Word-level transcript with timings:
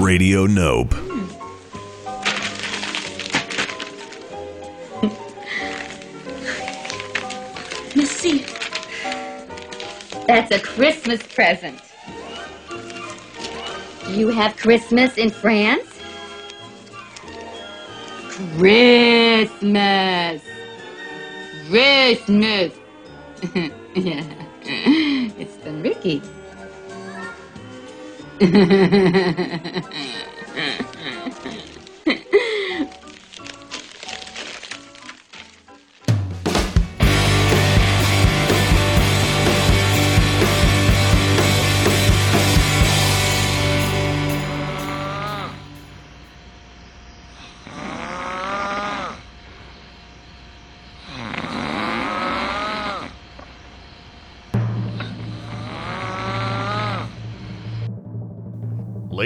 Radio 0.00 0.46
Nope. 0.46 0.94
Missy, 7.96 8.44
that's 10.28 10.52
a 10.52 10.60
Christmas 10.60 11.20
present. 11.26 11.80
You 14.08 14.28
have 14.28 14.56
Christmas 14.56 15.18
in 15.18 15.30
France? 15.30 15.98
Christmas. 18.56 20.42
Christmas. 21.68 22.72
yeah, 23.96 24.37
it's 25.38 25.56
the 25.56 25.72
Ricky. 25.72 26.22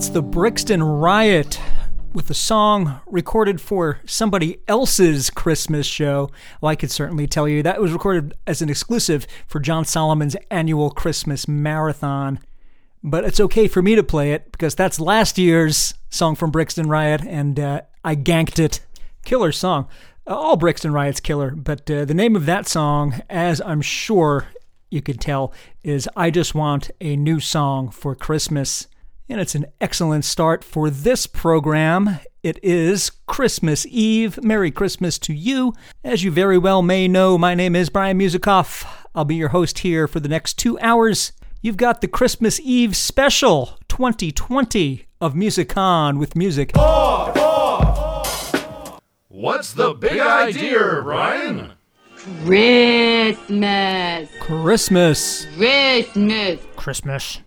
That's 0.00 0.08
the 0.08 0.22
Brixton 0.22 0.82
Riot 0.82 1.60
with 2.14 2.30
a 2.30 2.34
song 2.34 3.02
recorded 3.06 3.60
for 3.60 4.00
somebody 4.06 4.62
else's 4.66 5.28
Christmas 5.28 5.86
show. 5.86 6.30
Well, 6.62 6.70
I 6.70 6.74
could 6.74 6.90
certainly 6.90 7.26
tell 7.26 7.46
you 7.46 7.62
that 7.62 7.82
was 7.82 7.92
recorded 7.92 8.32
as 8.46 8.62
an 8.62 8.70
exclusive 8.70 9.26
for 9.46 9.60
John 9.60 9.84
Solomon's 9.84 10.36
annual 10.50 10.88
Christmas 10.88 11.46
marathon. 11.46 12.38
But 13.04 13.26
it's 13.26 13.40
okay 13.40 13.68
for 13.68 13.82
me 13.82 13.94
to 13.94 14.02
play 14.02 14.32
it 14.32 14.50
because 14.52 14.74
that's 14.74 14.98
last 15.00 15.36
year's 15.36 15.92
song 16.08 16.34
from 16.34 16.50
Brixton 16.50 16.88
Riot, 16.88 17.20
and 17.20 17.60
uh, 17.60 17.82
I 18.02 18.16
ganked 18.16 18.58
it. 18.58 18.80
Killer 19.26 19.52
song. 19.52 19.86
Uh, 20.26 20.34
all 20.34 20.56
Brixton 20.56 20.94
Riot's 20.94 21.20
killer, 21.20 21.50
but 21.50 21.90
uh, 21.90 22.06
the 22.06 22.14
name 22.14 22.36
of 22.36 22.46
that 22.46 22.66
song, 22.66 23.20
as 23.28 23.60
I'm 23.60 23.82
sure 23.82 24.46
you 24.90 25.02
could 25.02 25.20
tell, 25.20 25.52
is 25.82 26.08
I 26.16 26.30
Just 26.30 26.54
Want 26.54 26.90
a 27.02 27.16
New 27.16 27.38
Song 27.38 27.90
for 27.90 28.14
Christmas. 28.14 28.86
And 29.30 29.40
it's 29.40 29.54
an 29.54 29.66
excellent 29.80 30.24
start 30.24 30.64
for 30.64 30.90
this 30.90 31.28
program. 31.28 32.18
It 32.42 32.58
is 32.64 33.12
Christmas 33.26 33.86
Eve. 33.86 34.42
Merry 34.42 34.72
Christmas 34.72 35.20
to 35.20 35.32
you. 35.32 35.72
As 36.02 36.24
you 36.24 36.32
very 36.32 36.58
well 36.58 36.82
may 36.82 37.06
know, 37.06 37.38
my 37.38 37.54
name 37.54 37.76
is 37.76 37.90
Brian 37.90 38.18
Musikoff. 38.18 38.84
I'll 39.14 39.24
be 39.24 39.36
your 39.36 39.50
host 39.50 39.78
here 39.78 40.08
for 40.08 40.18
the 40.18 40.28
next 40.28 40.54
two 40.54 40.76
hours. 40.80 41.30
you've 41.62 41.76
got 41.76 42.00
the 42.00 42.08
Christmas 42.08 42.58
Eve 42.58 42.96
special 42.96 43.78
2020 43.86 45.06
of 45.20 45.36
Music 45.36 45.76
On 45.76 46.18
with 46.18 46.34
music. 46.34 46.72
What's 49.28 49.74
the 49.74 49.94
big 49.94 50.18
idea, 50.18 51.02
Ryan? 51.02 51.74
Christmas. 52.42 54.28
Christmas. 54.40 55.46
Christmas. 55.56 56.58
Christmas. 56.74 57.38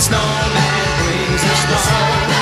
snowman 0.00 1.04
brings 1.04 1.42
the 1.42 1.76
home. 1.76 2.39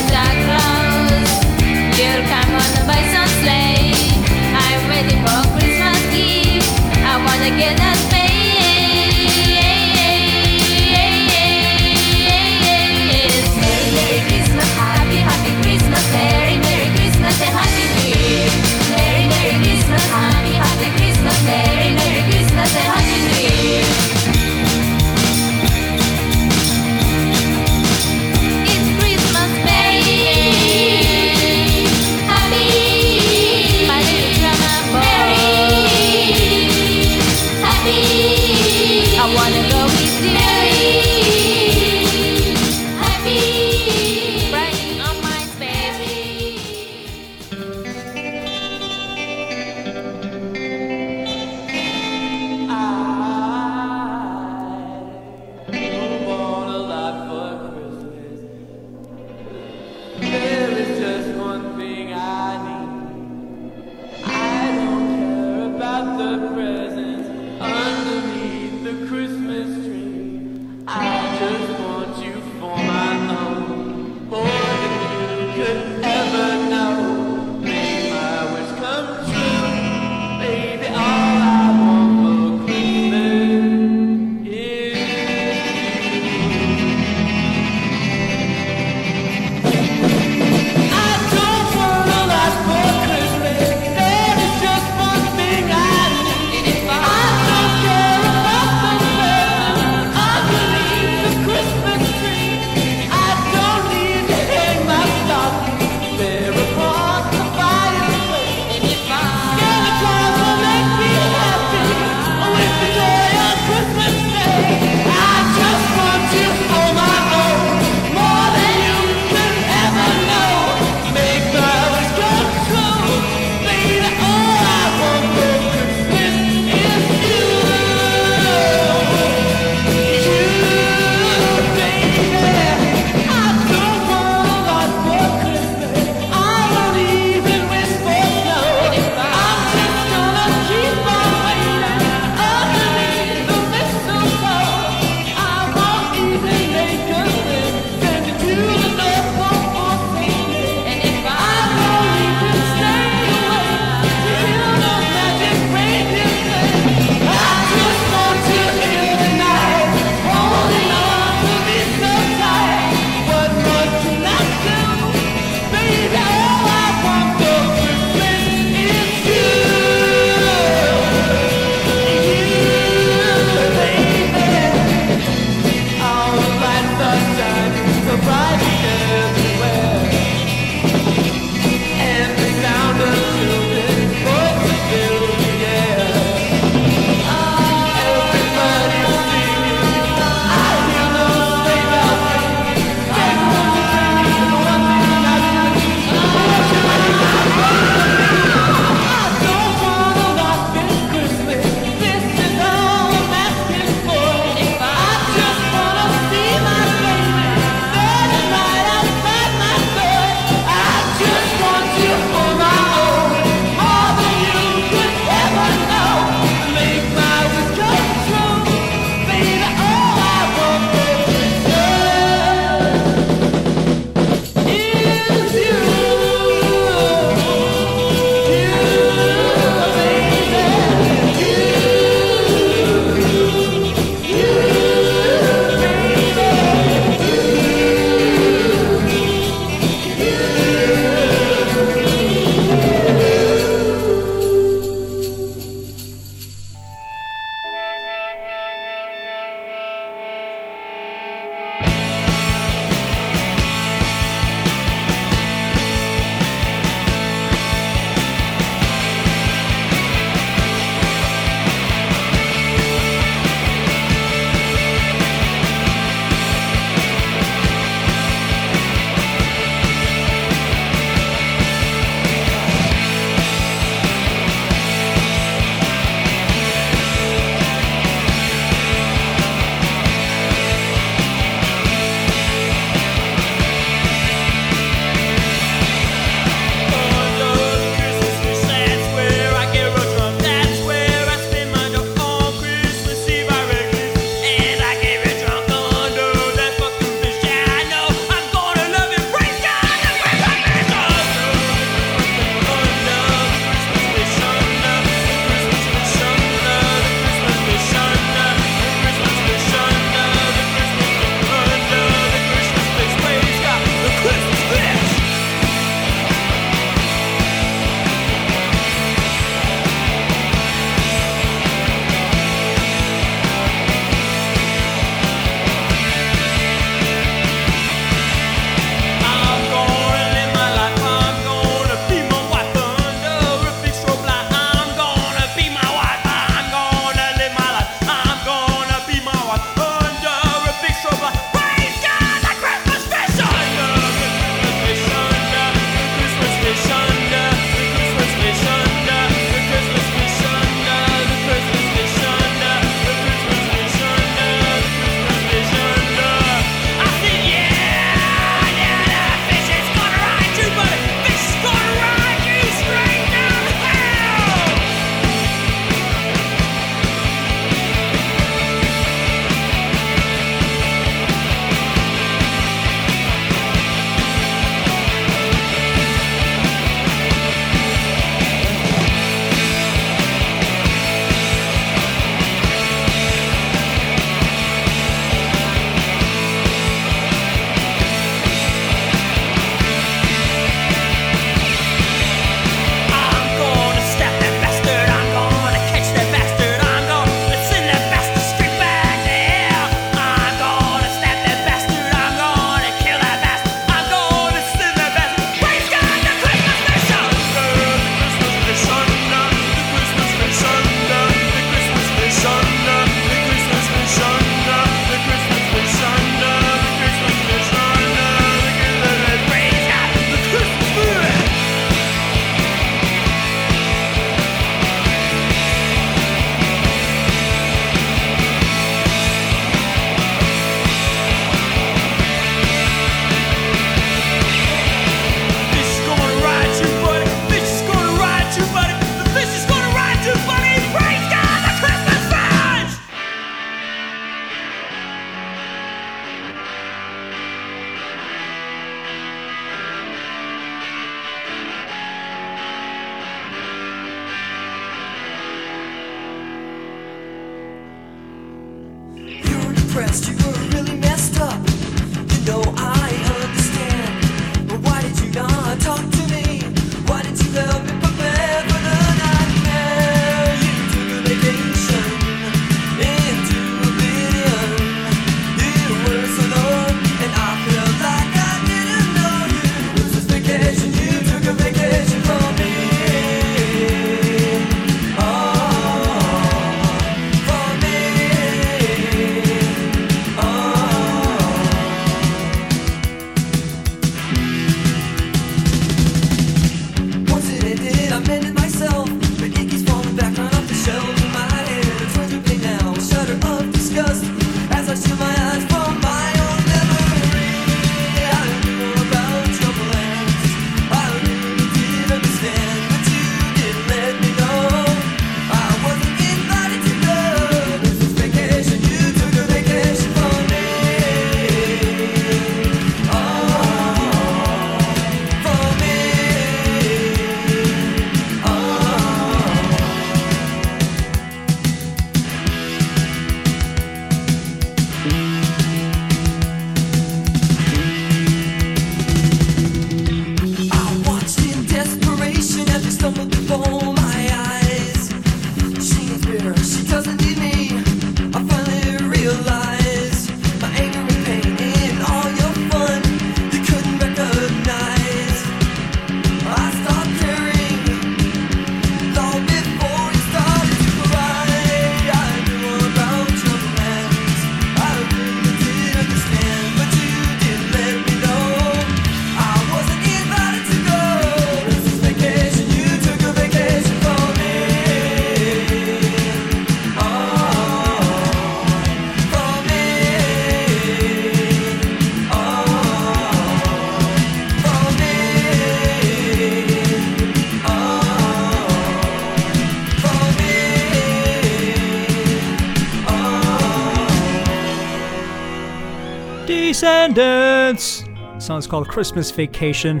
Song's 598.48 598.66
called 598.66 598.88
Christmas 598.88 599.30
Vacation 599.30 600.00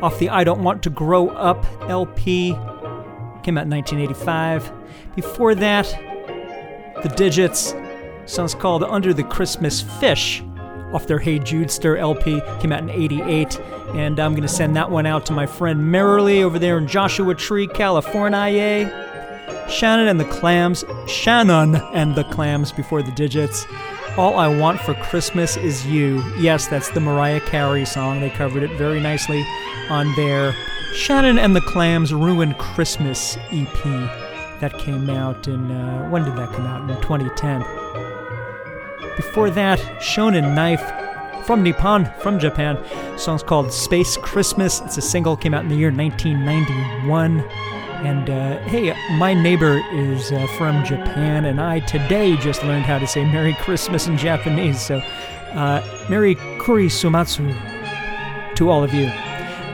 off 0.00 0.18
the 0.18 0.30
I 0.30 0.42
Don't 0.42 0.62
Want 0.62 0.82
to 0.84 0.88
Grow 0.88 1.28
Up 1.28 1.66
LP. 1.82 2.52
Came 3.42 3.58
out 3.58 3.66
in 3.66 3.70
1985. 3.70 4.72
Before 5.14 5.54
that, 5.54 5.84
The 7.02 7.10
Dijits. 7.10 7.78
Song's 8.26 8.54
called 8.54 8.84
Under 8.84 9.12
the 9.12 9.22
Christmas 9.24 9.82
Fish 9.82 10.42
off 10.94 11.06
their 11.06 11.18
Hey 11.18 11.38
Judester 11.38 11.98
LP. 11.98 12.40
Came 12.60 12.72
out 12.72 12.80
in 12.80 12.88
88. 12.88 13.60
And 13.94 14.18
I'm 14.18 14.32
going 14.32 14.40
to 14.40 14.48
send 14.48 14.74
that 14.76 14.90
one 14.90 15.04
out 15.04 15.26
to 15.26 15.34
my 15.34 15.44
friend 15.44 15.92
Merrily 15.92 16.42
over 16.42 16.58
there 16.58 16.78
in 16.78 16.86
Joshua 16.86 17.34
Tree, 17.34 17.66
California. 17.66 18.88
Shannon 19.68 20.08
and 20.08 20.18
the 20.18 20.24
Clams. 20.24 20.86
Shannon 21.06 21.76
and 21.92 22.14
the 22.14 22.24
Clams 22.24 22.72
before 22.72 23.02
the 23.02 23.12
Dijits. 23.12 23.66
All 24.16 24.38
I 24.38 24.46
Want 24.46 24.80
for 24.80 24.94
Christmas 24.94 25.56
is 25.56 25.84
You. 25.88 26.22
Yes, 26.38 26.68
that's 26.68 26.88
the 26.90 27.00
Mariah 27.00 27.40
Carey 27.40 27.84
song. 27.84 28.20
They 28.20 28.30
covered 28.30 28.62
it 28.62 28.70
very 28.78 29.00
nicely 29.00 29.44
on 29.90 30.14
their 30.14 30.54
Shannon 30.94 31.36
and 31.36 31.56
the 31.56 31.60
Clams 31.60 32.14
Ruined 32.14 32.56
Christmas 32.58 33.36
EP. 33.50 33.82
That 34.60 34.78
came 34.78 35.10
out 35.10 35.48
in, 35.48 35.68
uh, 35.68 36.08
when 36.10 36.22
did 36.22 36.36
that 36.36 36.52
come 36.52 36.64
out? 36.64 36.88
In 36.88 37.02
2010. 37.02 37.62
Before 39.16 39.50
that, 39.50 39.80
Shonen 40.00 40.54
Knife 40.54 41.44
from 41.44 41.64
Nippon, 41.64 42.08
from 42.20 42.38
Japan. 42.38 42.76
The 42.76 43.18
song's 43.18 43.42
called 43.42 43.72
Space 43.72 44.16
Christmas. 44.16 44.80
It's 44.82 44.96
a 44.96 45.02
single, 45.02 45.36
came 45.36 45.54
out 45.54 45.64
in 45.64 45.70
the 45.70 45.76
year 45.76 45.90
1991. 45.90 47.40
And 48.04 48.28
uh, 48.28 48.58
hey, 48.64 48.94
my 49.12 49.32
neighbor 49.32 49.82
is 49.90 50.30
uh, 50.30 50.46
from 50.58 50.84
Japan, 50.84 51.46
and 51.46 51.58
I 51.58 51.80
today 51.80 52.36
just 52.36 52.62
learned 52.62 52.84
how 52.84 52.98
to 52.98 53.06
say 53.06 53.24
Merry 53.24 53.54
Christmas 53.54 54.06
in 54.06 54.18
Japanese. 54.18 54.78
So, 54.78 54.98
uh, 55.52 55.82
Merry 56.10 56.34
Kurisumatsu 56.34 58.56
to 58.56 58.68
all 58.68 58.84
of 58.84 58.92
you. 58.92 59.06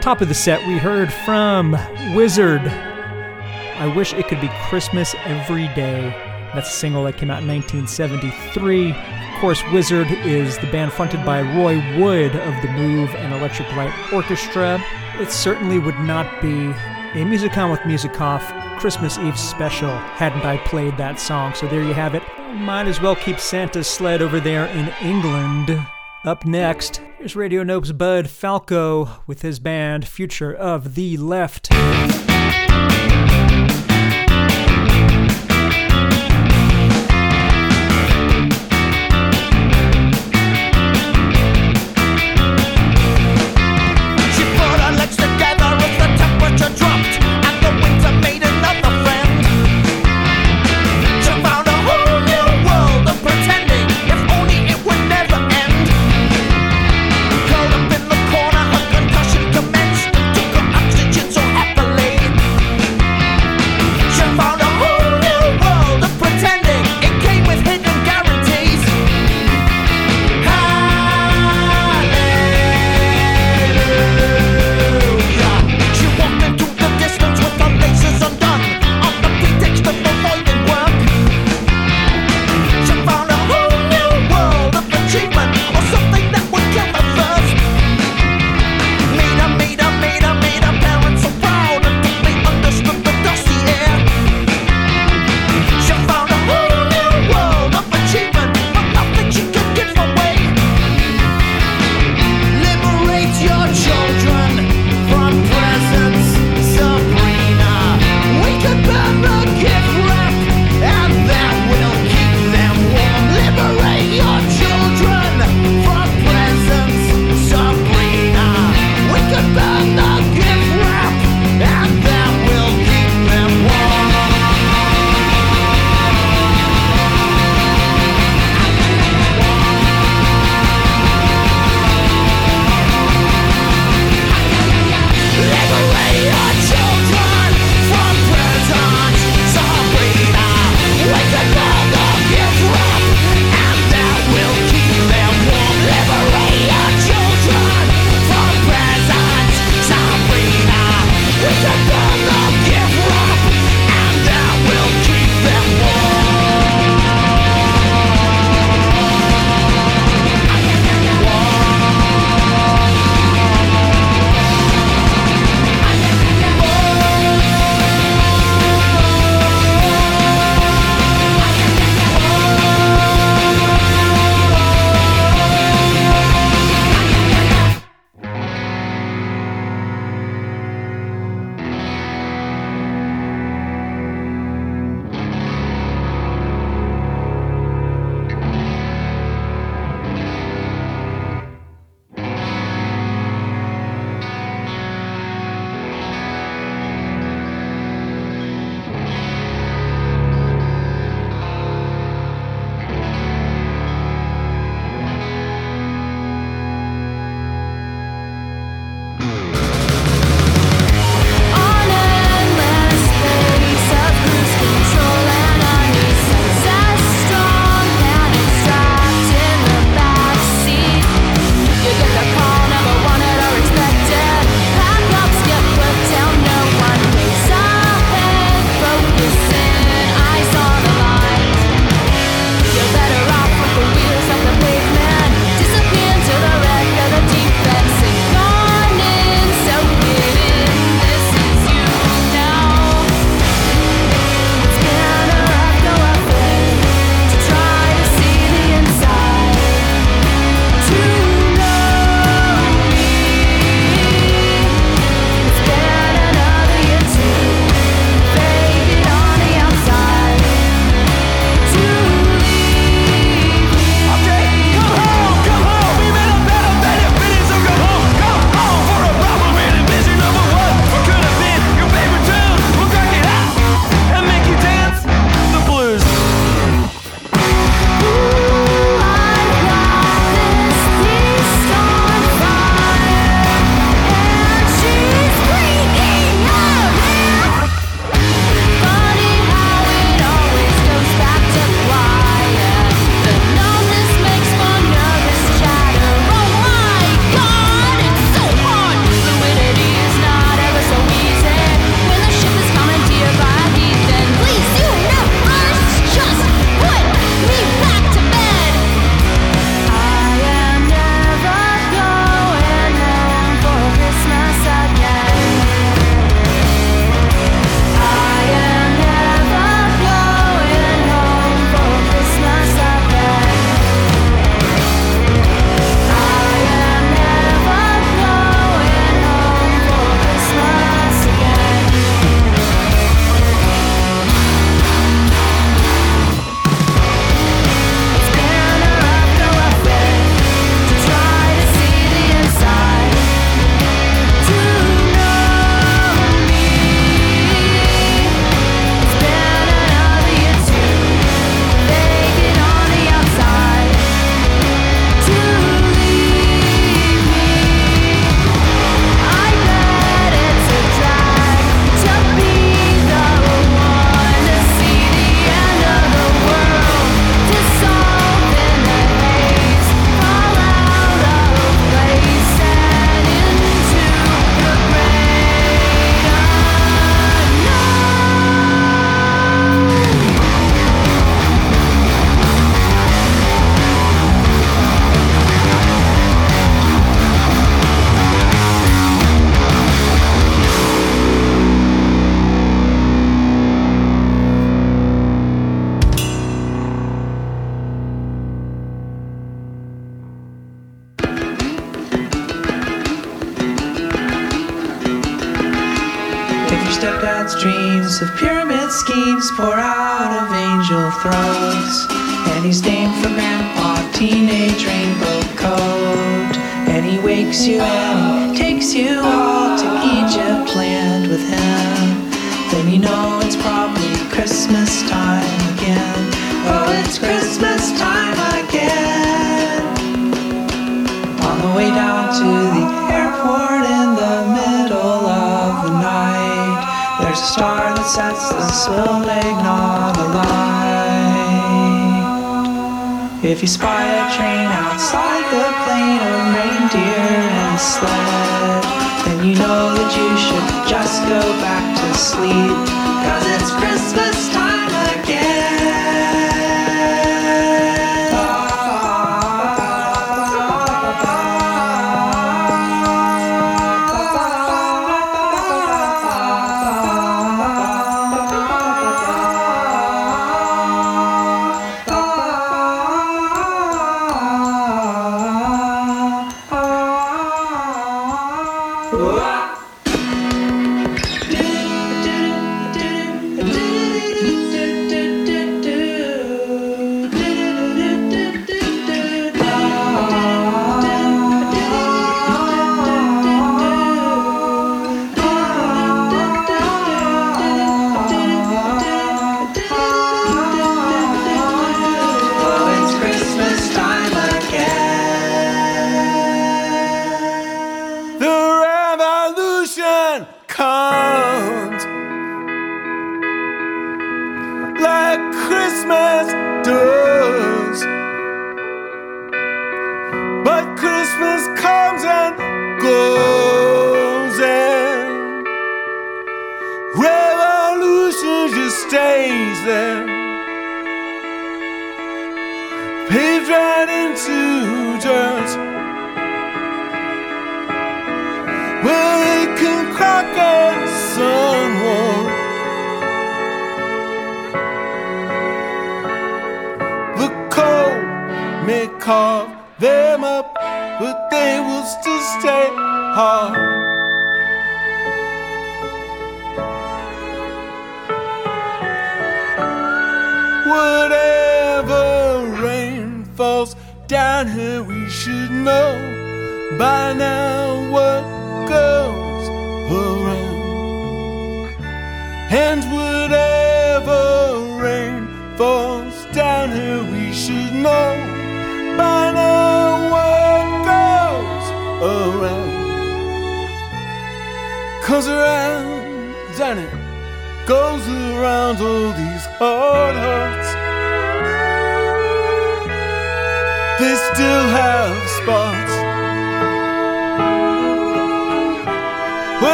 Top 0.00 0.22
of 0.22 0.28
the 0.28 0.34
set, 0.34 0.66
we 0.66 0.78
heard 0.78 1.12
from 1.12 1.72
Wizard. 2.14 2.62
I 2.62 3.92
wish 3.94 4.14
it 4.14 4.26
could 4.26 4.40
be 4.40 4.48
Christmas 4.70 5.14
every 5.26 5.68
day. 5.74 6.08
That's 6.54 6.70
a 6.70 6.72
single 6.72 7.04
that 7.04 7.18
came 7.18 7.30
out 7.30 7.42
in 7.42 7.48
1973. 7.48 8.92
Of 8.92 9.38
course, 9.38 9.62
Wizard 9.70 10.10
is 10.24 10.56
the 10.58 10.66
band 10.68 10.94
fronted 10.94 11.26
by 11.26 11.42
Roy 11.42 11.76
Wood 12.00 12.34
of 12.34 12.62
the 12.62 12.68
Move 12.68 13.14
and 13.16 13.34
Electric 13.34 13.68
Light 13.76 13.92
Orchestra. 14.14 14.82
It 15.18 15.30
certainly 15.30 15.78
would 15.78 15.98
not 16.00 16.40
be 16.40 16.72
a 17.14 17.18
Musicon 17.18 17.70
with 17.70 17.78
Musicoff 17.80 18.42
Christmas 18.80 19.18
Eve 19.18 19.38
special 19.38 19.96
hadn't 19.96 20.44
I 20.44 20.56
played 20.58 20.96
that 20.96 21.20
song. 21.20 21.54
So 21.54 21.68
there 21.68 21.84
you 21.84 21.94
have 21.94 22.16
it. 22.16 22.24
Might 22.54 22.88
as 22.88 23.00
well 23.00 23.14
keep 23.14 23.38
Santa's 23.38 23.86
sled 23.86 24.20
over 24.20 24.40
there 24.40 24.66
in 24.66 24.88
England. 25.00 25.78
Up 26.24 26.44
next, 26.44 27.00
here's 27.18 27.36
Radio 27.36 27.62
Nope's 27.62 27.92
Bud 27.92 28.28
Falco 28.28 29.22
with 29.28 29.42
his 29.42 29.60
band 29.60 30.08
Future 30.08 30.52
of 30.52 30.96
the 30.96 31.16
Left. 31.16 31.68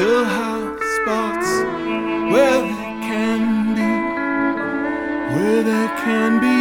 still 0.00 0.24
have 0.24 0.80
spots 0.96 1.50
where 2.32 2.62
there 2.62 3.00
can 3.04 3.74
be, 3.74 3.92
where 5.34 5.62
there 5.62 5.88
can 5.98 6.40
be 6.40 6.58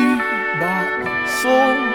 bought 0.60 1.30
souls. 1.42 1.89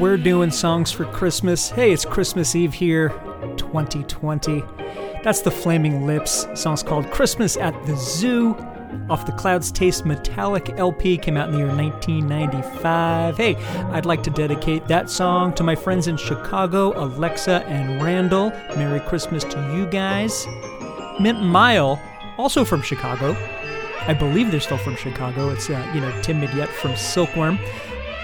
We're 0.00 0.16
doing 0.16 0.50
songs 0.50 0.90
for 0.90 1.04
Christmas. 1.04 1.68
Hey, 1.68 1.92
it's 1.92 2.06
Christmas 2.06 2.56
Eve 2.56 2.72
here, 2.72 3.10
2020. 3.58 4.62
That's 5.22 5.42
the 5.42 5.50
Flaming 5.50 6.06
Lips. 6.06 6.46
Song's 6.54 6.82
called 6.82 7.10
Christmas 7.10 7.58
at 7.58 7.74
the 7.84 7.94
Zoo. 7.96 8.54
Off 9.10 9.26
the 9.26 9.32
Clouds 9.32 9.70
Taste 9.70 10.06
Metallic 10.06 10.70
LP 10.78 11.18
came 11.18 11.36
out 11.36 11.48
in 11.50 11.52
the 11.52 11.58
year 11.58 11.66
1995. 11.66 13.36
Hey, 13.36 13.56
I'd 13.92 14.06
like 14.06 14.22
to 14.22 14.30
dedicate 14.30 14.88
that 14.88 15.10
song 15.10 15.52
to 15.52 15.62
my 15.62 15.74
friends 15.74 16.08
in 16.08 16.16
Chicago, 16.16 16.98
Alexa 16.98 17.62
and 17.66 18.02
Randall. 18.02 18.52
Merry 18.76 19.00
Christmas 19.00 19.44
to 19.44 19.76
you 19.76 19.84
guys. 19.84 20.46
Mint 21.20 21.42
Mile, 21.42 22.00
also 22.38 22.64
from 22.64 22.80
Chicago. 22.80 23.36
I 24.06 24.14
believe 24.14 24.50
they're 24.50 24.60
still 24.60 24.78
from 24.78 24.96
Chicago. 24.96 25.50
It's, 25.50 25.68
uh, 25.68 25.92
you 25.94 26.00
know, 26.00 26.22
Tim 26.22 26.40
Midyett 26.40 26.68
from 26.68 26.96
Silkworm. 26.96 27.58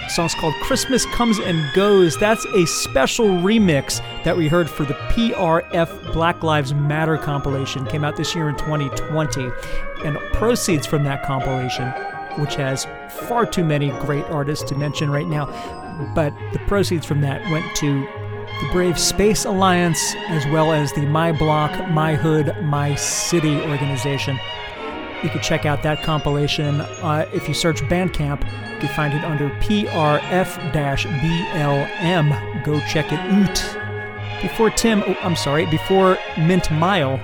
The 0.07 0.12
song's 0.12 0.34
called 0.36 0.54
Christmas 0.62 1.04
Comes 1.07 1.40
and 1.40 1.74
Goes. 1.74 2.16
That's 2.16 2.44
a 2.44 2.64
special 2.64 3.26
remix 3.26 4.00
that 4.22 4.36
we 4.36 4.46
heard 4.46 4.70
for 4.70 4.84
the 4.84 4.94
PRF 4.94 6.12
Black 6.12 6.44
Lives 6.44 6.72
Matter 6.72 7.18
compilation. 7.18 7.84
Came 7.86 8.04
out 8.04 8.16
this 8.16 8.32
year 8.32 8.48
in 8.48 8.54
2020. 8.54 9.50
And 10.04 10.16
proceeds 10.32 10.86
from 10.86 11.02
that 11.04 11.24
compilation, 11.24 11.88
which 12.40 12.54
has 12.54 12.86
far 13.26 13.46
too 13.46 13.64
many 13.64 13.90
great 14.00 14.24
artists 14.26 14.68
to 14.68 14.76
mention 14.76 15.11
right 15.11 15.26
now, 15.26 15.46
but 16.14 16.32
the 16.52 16.61
proceeds 16.61 17.04
from 17.04 17.20
that 17.22 17.42
went 17.50 17.64
to 17.76 18.02
the 18.02 18.68
Brave 18.70 19.00
Space 19.00 19.44
Alliance 19.44 20.14
as 20.28 20.46
well 20.46 20.72
as 20.72 20.92
the 20.92 21.04
My 21.07 21.32
Block, 21.32 21.90
My 21.90 22.14
Hood, 22.14 22.54
My 22.62 22.94
City 22.94 23.61
organization. 23.62 24.38
You 25.23 25.31
can 25.31 25.41
check 25.41 25.64
out 25.64 25.83
that 25.83 26.03
compilation. 26.03 26.81
Uh, 26.81 27.27
if 27.33 27.49
you 27.49 27.55
search 27.55 27.81
Bandcamp, 27.83 28.43
you 28.75 28.81
can 28.81 28.89
find 28.95 29.14
it 29.14 29.25
under 29.25 29.49
PRF-BLM. 29.61 29.85
Go 32.64 32.81
check 32.81 33.12
it 33.12 33.19
out. 33.19 33.77
Before 34.43 34.71
Tim, 34.71 35.03
oh, 35.07 35.17
I'm 35.23 35.37
sorry, 35.37 35.64
before 35.67 36.19
Mint 36.39 36.71
Mile, 36.71 37.19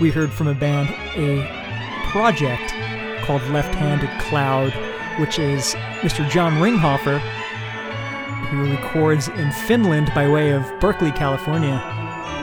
we 0.00 0.10
heard 0.10 0.30
from 0.32 0.48
a 0.48 0.54
band 0.54 0.88
a 1.16 1.46
project 2.10 2.74
called 3.24 3.42
Left 3.50 3.74
Handed 3.74 4.10
Cloud, 4.20 4.72
which 5.20 5.38
is 5.38 5.74
Mr. 6.00 6.28
John 6.28 6.54
Ringhofer, 6.54 7.20
who 8.48 8.70
records 8.70 9.28
in 9.28 9.52
Finland 9.52 10.10
by 10.14 10.28
way 10.28 10.50
of 10.50 10.64
Berkeley, 10.80 11.12
California. 11.12 11.80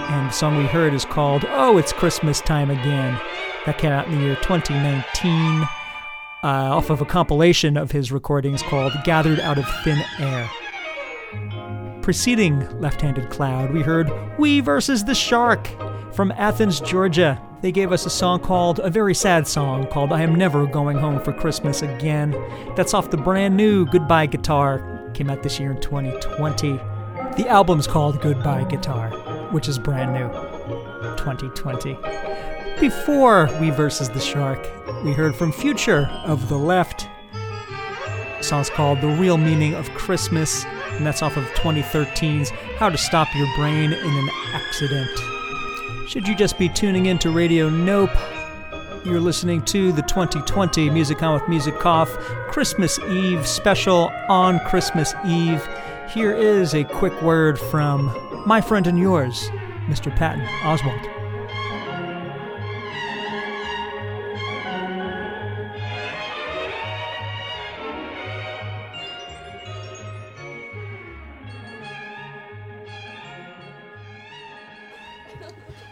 And 0.08 0.30
the 0.30 0.34
song 0.34 0.58
we 0.58 0.66
heard 0.66 0.94
is 0.94 1.04
called 1.04 1.46
Oh, 1.50 1.78
It's 1.78 1.92
Christmas 1.92 2.40
Time 2.40 2.70
Again. 2.70 3.20
That 3.66 3.78
came 3.80 3.92
out 3.92 4.08
in 4.08 4.16
the 4.16 4.22
year 4.22 4.36
2019 4.36 5.62
uh, 5.62 5.68
off 6.44 6.92
of 6.92 7.02
a 7.02 7.06
compilation 7.06 7.78
of 7.78 7.92
his 7.92 8.12
recordings 8.12 8.62
called 8.62 8.94
Gathered 9.04 9.40
Out 9.40 9.58
of 9.58 9.66
Thin 9.84 10.00
Air. 10.20 10.50
Preceding 12.04 12.80
Left 12.80 13.02
Handed 13.02 13.32
Cloud, 13.32 13.72
we 13.72 13.82
heard 13.82 14.12
We 14.38 14.60
versus 14.60 15.04
the 15.04 15.16
Shark 15.16 15.68
from 16.14 16.32
Athens, 16.34 16.80
Georgia. 16.80 17.42
They 17.62 17.72
gave 17.72 17.92
us 17.92 18.06
a 18.06 18.12
song 18.12 18.42
called, 18.42 18.80
a 18.80 18.92
very 18.92 19.16
sad 19.16 19.48
song 19.48 19.88
called 19.88 20.14
I 20.14 20.22
Am 20.22 20.36
Never 20.36 20.68
Going 20.68 20.98
Home 20.98 21.20
for 21.20 21.34
Christmas 21.34 21.82
Again. 21.82 22.36
That's 22.76 22.94
off 22.94 23.10
the 23.10 23.18
brand 23.18 23.58
new 23.58 23.88
Goodbye 23.88 24.28
Guitar. 24.28 25.10
Came 25.16 25.32
out 25.32 25.42
this 25.42 25.60
year 25.60 25.72
in 25.72 25.82
2020. 25.82 26.74
The 27.38 27.48
album's 27.48 27.88
called 27.88 28.22
Goodbye 28.22 28.66
Guitar, 28.66 29.10
which 29.52 29.68
is 29.68 29.80
brand 29.80 30.14
new. 30.14 30.30
2020. 31.18 32.55
Before 32.80 33.50
We 33.62 33.70
versus 33.70 34.10
the 34.10 34.20
Shark, 34.20 34.68
we 35.06 35.14
heard 35.14 35.34
from 35.34 35.54
Future 35.54 36.10
of 36.26 36.50
the 36.50 36.58
Left. 36.58 37.08
The 37.32 38.44
song's 38.44 38.70
called 38.70 39.00
The 39.00 39.08
Real 39.08 39.38
Meaning 39.38 39.76
of 39.76 39.90
Christmas, 39.92 40.66
and 40.92 41.06
that's 41.06 41.22
off 41.22 41.38
of 41.38 41.46
2013's 41.54 42.50
How 42.78 42.90
to 42.90 42.98
Stop 42.98 43.30
Your 43.34 43.48
Brain 43.56 43.94
in 43.94 44.18
an 44.18 44.30
Accident. 44.52 45.10
Should 46.10 46.28
you 46.28 46.36
just 46.36 46.58
be 46.58 46.68
tuning 46.68 47.06
in 47.06 47.18
to 47.20 47.32
Radio 47.32 47.70
Nope, 47.70 48.12
you're 49.06 49.22
listening 49.22 49.62
to 49.66 49.94
the 49.94 50.02
2020 50.02 50.90
Music 50.90 51.24
On 51.24 51.34
with 51.34 51.48
Music 51.48 51.80
Cough 51.80 52.12
Christmas 52.50 53.00
Eve 53.08 53.48
special 53.48 54.12
on 54.28 54.60
Christmas 54.60 55.14
Eve. 55.26 55.66
Here 56.10 56.34
is 56.34 56.76
a 56.76 56.84
quick 56.84 57.20
word 57.22 57.58
from 57.58 58.14
my 58.46 58.60
friend 58.60 58.86
and 58.86 59.00
yours, 59.00 59.50
Mr. 59.88 60.14
Patton 60.14 60.46
Oswalt. 60.64 61.15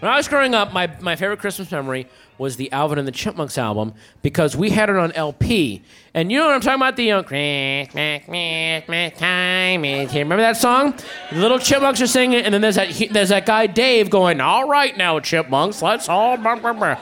When 0.04 0.12
I 0.12 0.18
was 0.18 0.28
growing 0.28 0.54
up, 0.54 0.74
my, 0.74 0.94
my 1.00 1.16
favorite 1.16 1.40
Christmas 1.40 1.72
memory 1.72 2.08
was 2.38 2.58
the 2.58 2.70
Alvin 2.74 3.00
and 3.00 3.08
the 3.08 3.12
Chipmunks 3.14 3.58
album 3.58 3.94
because 4.22 4.54
we 4.54 4.70
had 4.70 4.90
it 4.90 4.98
on 4.98 5.14
LP. 5.14 5.82
And 6.14 6.30
you 6.30 6.40
know 6.40 6.48
what 6.48 6.56
I'm 6.56 6.60
talking 6.60 6.82
about? 6.82 6.98
The 6.98 7.04
you 7.06 7.12
know, 7.12 7.24
Christmas, 7.24 9.18
time 9.18 9.86
is 9.86 10.12
here. 10.12 10.26
Remember 10.26 10.42
that 10.42 10.58
song? 10.58 10.94
The 11.32 11.38
little 11.38 11.58
chipmunks 11.58 12.02
are 12.02 12.08
singing, 12.08 12.42
and 12.42 12.54
then 12.54 12.60
there's 12.60 12.76
that 12.76 12.90
there's 13.12 13.30
that 13.30 13.46
guy 13.46 13.66
Dave 13.68 14.10
going, 14.10 14.42
"All 14.42 14.68
right 14.68 14.98
now, 14.98 15.22
chipmunks, 15.22 15.82
let's 15.82 16.10
all." 16.10 16.36
Blah, 16.36 16.58
blah, 16.58 16.74
blah." 16.74 17.00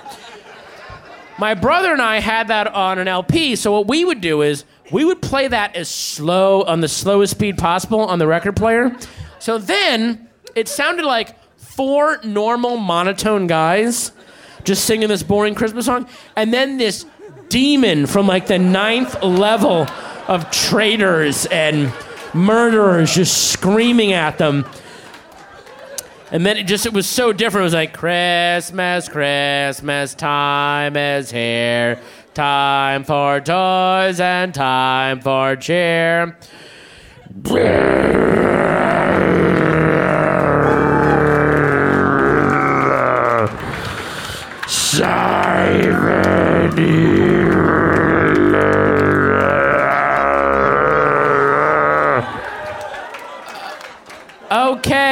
My 1.40 1.56
brother 1.56 1.94
and 1.94 2.04
I 2.04 2.20
had 2.20 2.50
that 2.50 2.68
on 2.68 3.00
an 3.00 3.08
LP. 3.08 3.56
So 3.56 3.72
what 3.72 3.88
we 3.88 4.06
would 4.06 4.22
do 4.22 4.44
is 4.44 4.64
we 4.92 5.06
would 5.06 5.24
play 5.24 5.48
that 5.48 5.76
as 5.76 5.90
slow 5.90 6.62
on 6.66 6.82
the 6.82 6.88
slowest 6.88 7.32
speed 7.32 7.58
possible 7.58 8.02
on 8.02 8.20
the 8.20 8.28
record 8.28 8.56
player. 8.56 8.96
So 9.40 9.58
then 9.58 10.30
it 10.54 10.68
sounded 10.68 11.04
like 11.04 11.41
four 11.82 12.20
normal 12.24 12.78
monotone 12.78 13.48
guys 13.48 14.12
just 14.64 14.86
singing 14.86 15.10
this 15.10 15.24
boring 15.24 15.56
Christmas 15.56 15.88
song, 15.88 16.08
and 16.36 16.54
then 16.54 16.78
this 16.78 17.08
demon 17.50 18.06
from 18.06 18.28
like 18.28 18.46
the 18.46 18.60
ninth 18.60 19.20
level 19.24 19.88
of 20.28 20.52
traitors 20.52 21.48
and 21.48 21.92
murderers 22.36 23.16
just 23.16 23.50
screaming 23.50 24.14
at 24.14 24.38
them. 24.38 24.64
And 26.32 26.46
then 26.46 26.56
it 26.56 26.68
just 26.68 26.86
it 26.86 26.94
was 26.94 27.10
so 27.10 27.34
different. 27.34 27.64
It 27.64 27.66
was 27.66 27.74
like 27.74 27.98
Christmas, 27.98 29.10
Christmas 29.10 30.14
time 30.14 30.96
is 30.96 31.32
here. 31.32 32.00
Time 32.36 33.04
for 33.04 33.40
toys 33.42 34.20
and 34.20 34.54
time 34.54 35.20
for 35.20 35.56
cheer. 35.56 36.38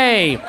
Okay. 0.10 0.49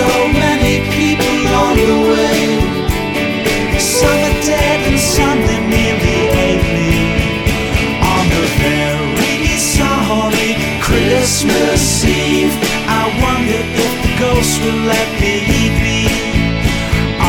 So 0.00 0.28
many 0.46 0.74
people 0.96 1.38
on 1.64 1.76
the 1.88 1.98
way. 2.12 2.40
Some 3.78 4.20
are 4.30 4.40
dead 4.52 4.78
and 4.88 4.98
some 4.98 5.38
they 5.48 5.60
merely 5.76 6.20
ate 6.46 6.68
me. 6.78 6.92
On 8.14 8.24
the 8.36 8.46
very 8.64 9.56
sorry 9.76 10.50
Christmas 10.88 11.82
Eve, 12.04 12.56
I 13.00 13.02
wonder 13.24 13.60
if 13.84 13.92
the 14.04 14.12
ghost 14.24 14.54
will 14.62 14.82
let 14.94 15.08
me 15.20 15.34
be. 15.84 16.00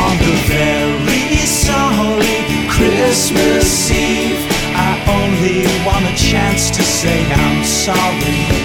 On 0.04 0.14
the 0.28 0.36
very 0.56 1.44
sorry 1.68 2.38
Christmas 2.76 3.92
Eve, 3.92 4.44
I 4.88 4.92
only 5.18 5.60
want 5.88 6.06
a 6.14 6.16
chance 6.16 6.72
to 6.78 6.82
say 6.84 7.20
I'm 7.44 7.64
sorry. 7.66 8.61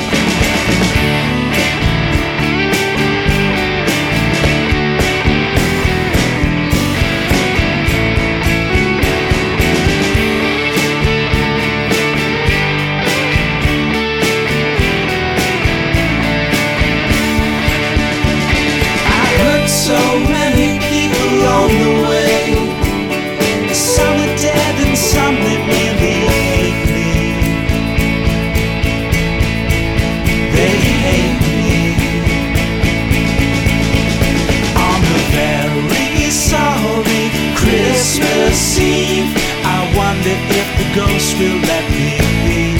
deceived. 38.57 39.37
I 39.69 39.79
wonder 39.93 40.33
if 40.33 40.69
the 40.81 40.89
ghost 40.97 41.37
will 41.37 41.61
let 41.69 41.85
me 41.93 42.17
be 42.57 42.73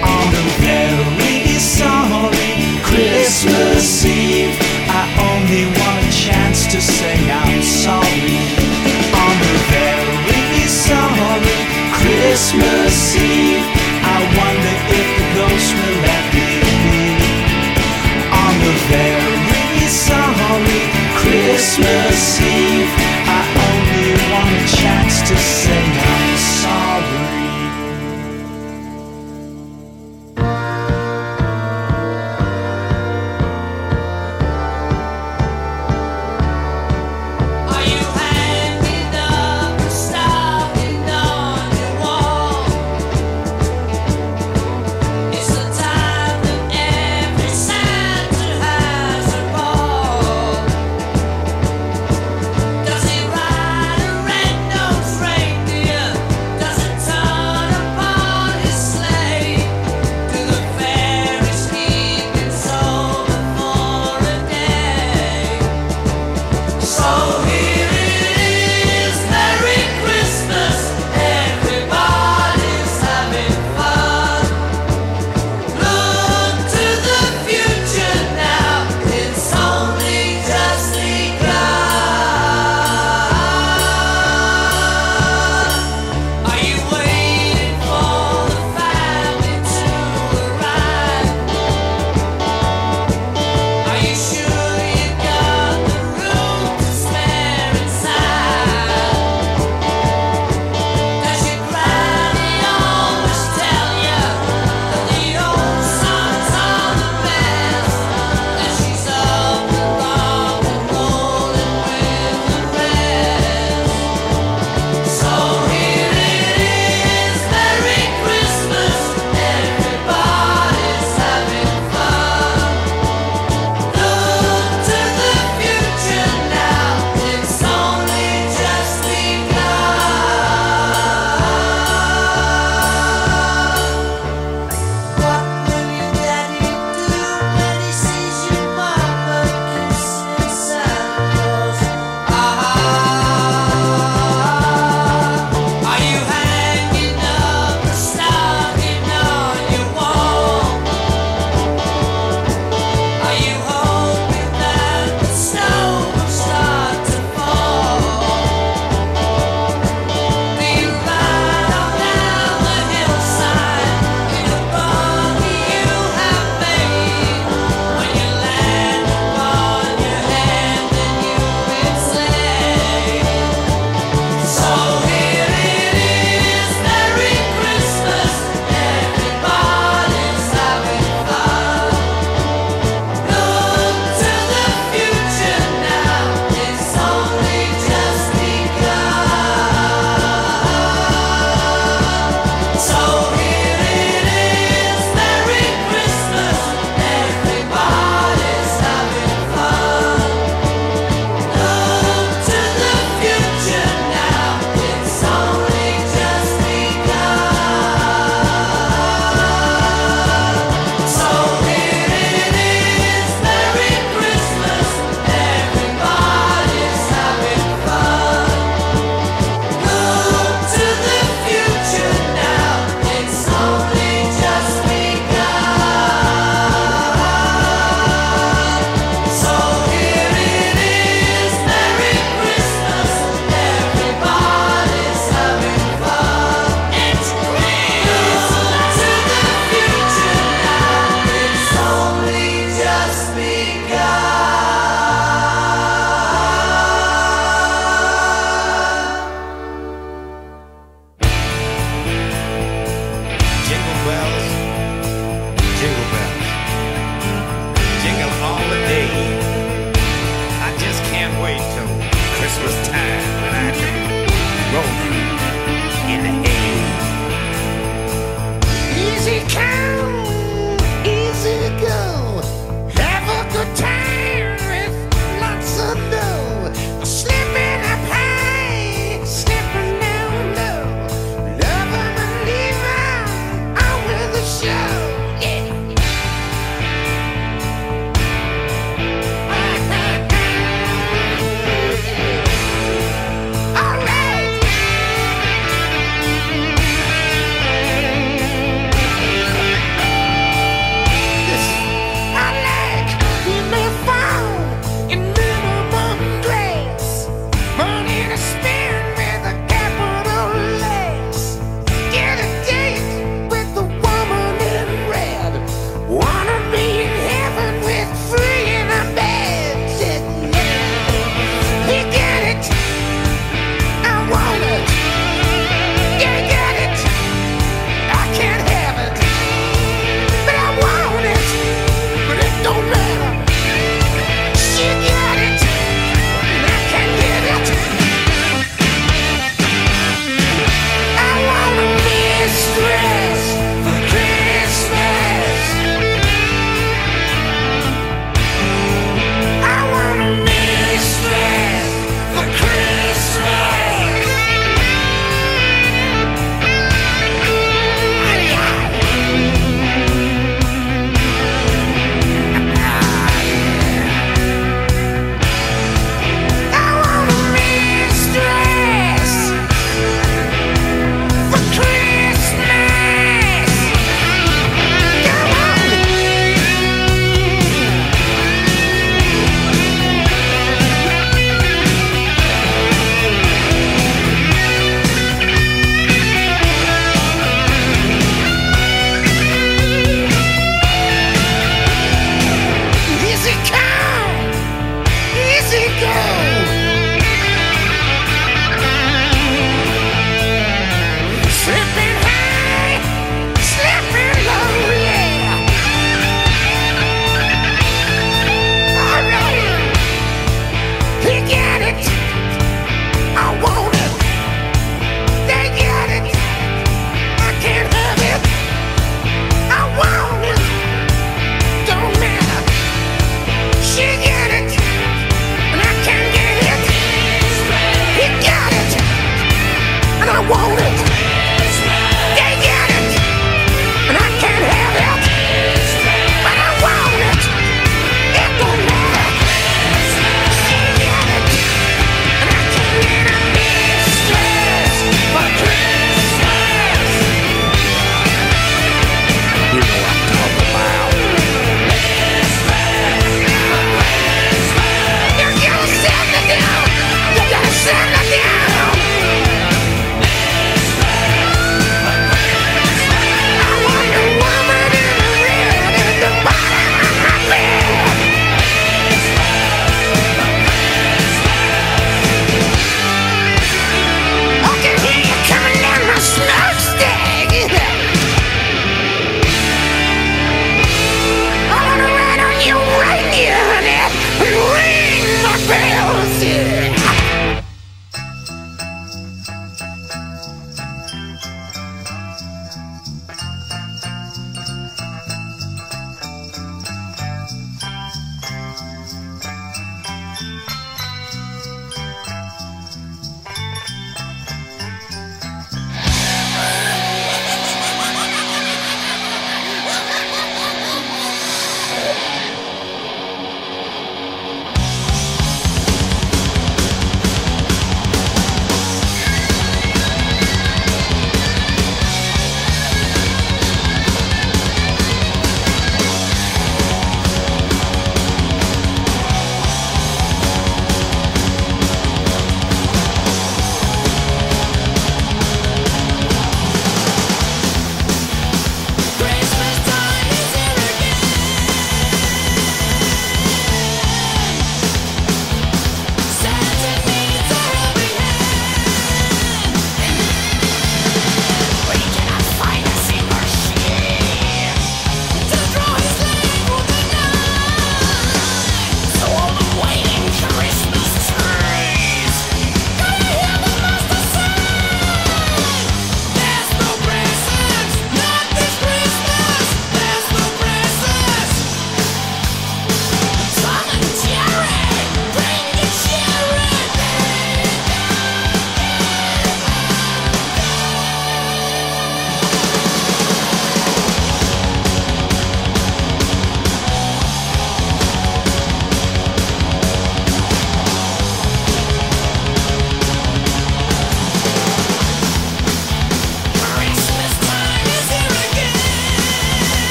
on 0.00 0.28
a 0.32 0.46
very 0.64 1.60
sorry 1.60 2.56
Christmas 2.80 3.84
Eve. 4.00 4.56
I 4.88 5.04
only 5.28 5.64
want 5.76 6.00
a 6.08 6.12
chance 6.24 6.64
to 6.72 6.80
say 6.80 7.16
I'm 7.28 7.60
sorry 7.60 8.40
on 9.12 9.36
a 9.52 9.56
very 9.76 10.64
sorry 10.88 11.60
Christmas 12.00 12.96
Eve. 13.20 13.68
I 14.16 14.18
wonder 14.40 14.74
if 15.00 15.08
the 15.20 15.26
ghost 15.36 15.68
will 15.76 15.98
let 16.08 16.24
me 16.32 16.50
be 16.84 17.02
on 18.44 18.54
a 18.72 18.76
very 18.88 19.84
sorry 19.84 20.82
Christmas 21.20 22.40
Eve 22.40 23.21
to 25.32 25.38
say 25.38 25.81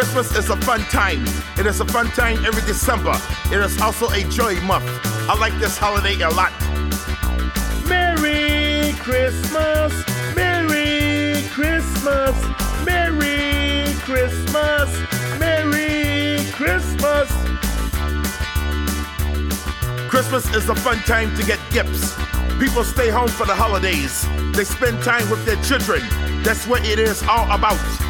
Christmas 0.00 0.34
is 0.34 0.48
a 0.48 0.56
fun 0.56 0.80
time. 0.84 1.22
It 1.58 1.66
is 1.66 1.80
a 1.80 1.84
fun 1.84 2.06
time 2.12 2.42
every 2.46 2.62
December. 2.62 3.12
It 3.52 3.60
is 3.60 3.78
also 3.82 4.08
a 4.08 4.24
joy 4.30 4.58
month. 4.62 4.88
I 5.28 5.38
like 5.38 5.52
this 5.58 5.76
holiday 5.76 6.18
a 6.22 6.30
lot. 6.30 6.52
Merry 7.86 8.94
Christmas, 8.94 9.92
Merry 10.34 11.46
Christmas, 11.50 12.34
Merry 12.86 13.92
Christmas, 13.98 14.88
Merry 15.38 16.50
Christmas. 16.50 17.30
Christmas 20.08 20.48
is 20.54 20.70
a 20.70 20.74
fun 20.76 20.96
time 21.00 21.36
to 21.36 21.44
get 21.44 21.60
gifts. 21.70 22.16
People 22.58 22.84
stay 22.84 23.10
home 23.10 23.28
for 23.28 23.44
the 23.44 23.54
holidays. 23.54 24.26
They 24.56 24.64
spend 24.64 25.02
time 25.02 25.28
with 25.28 25.44
their 25.44 25.62
children. 25.62 26.00
That's 26.42 26.66
what 26.66 26.88
it 26.88 26.98
is 26.98 27.22
all 27.24 27.52
about. 27.52 28.09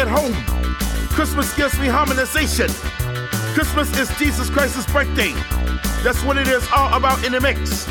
At 0.00 0.08
home. 0.08 0.32
Christmas 1.10 1.54
gives 1.54 1.78
me 1.78 1.86
harmonization. 1.86 2.68
Christmas 3.52 3.94
is 3.98 4.08
Jesus 4.16 4.48
Christ's 4.48 4.90
birthday. 4.90 5.34
That's 6.02 6.24
what 6.24 6.38
it 6.38 6.48
is 6.48 6.66
all 6.74 6.94
about 6.94 7.22
in 7.22 7.32
the 7.32 7.40
mix. 7.42 7.86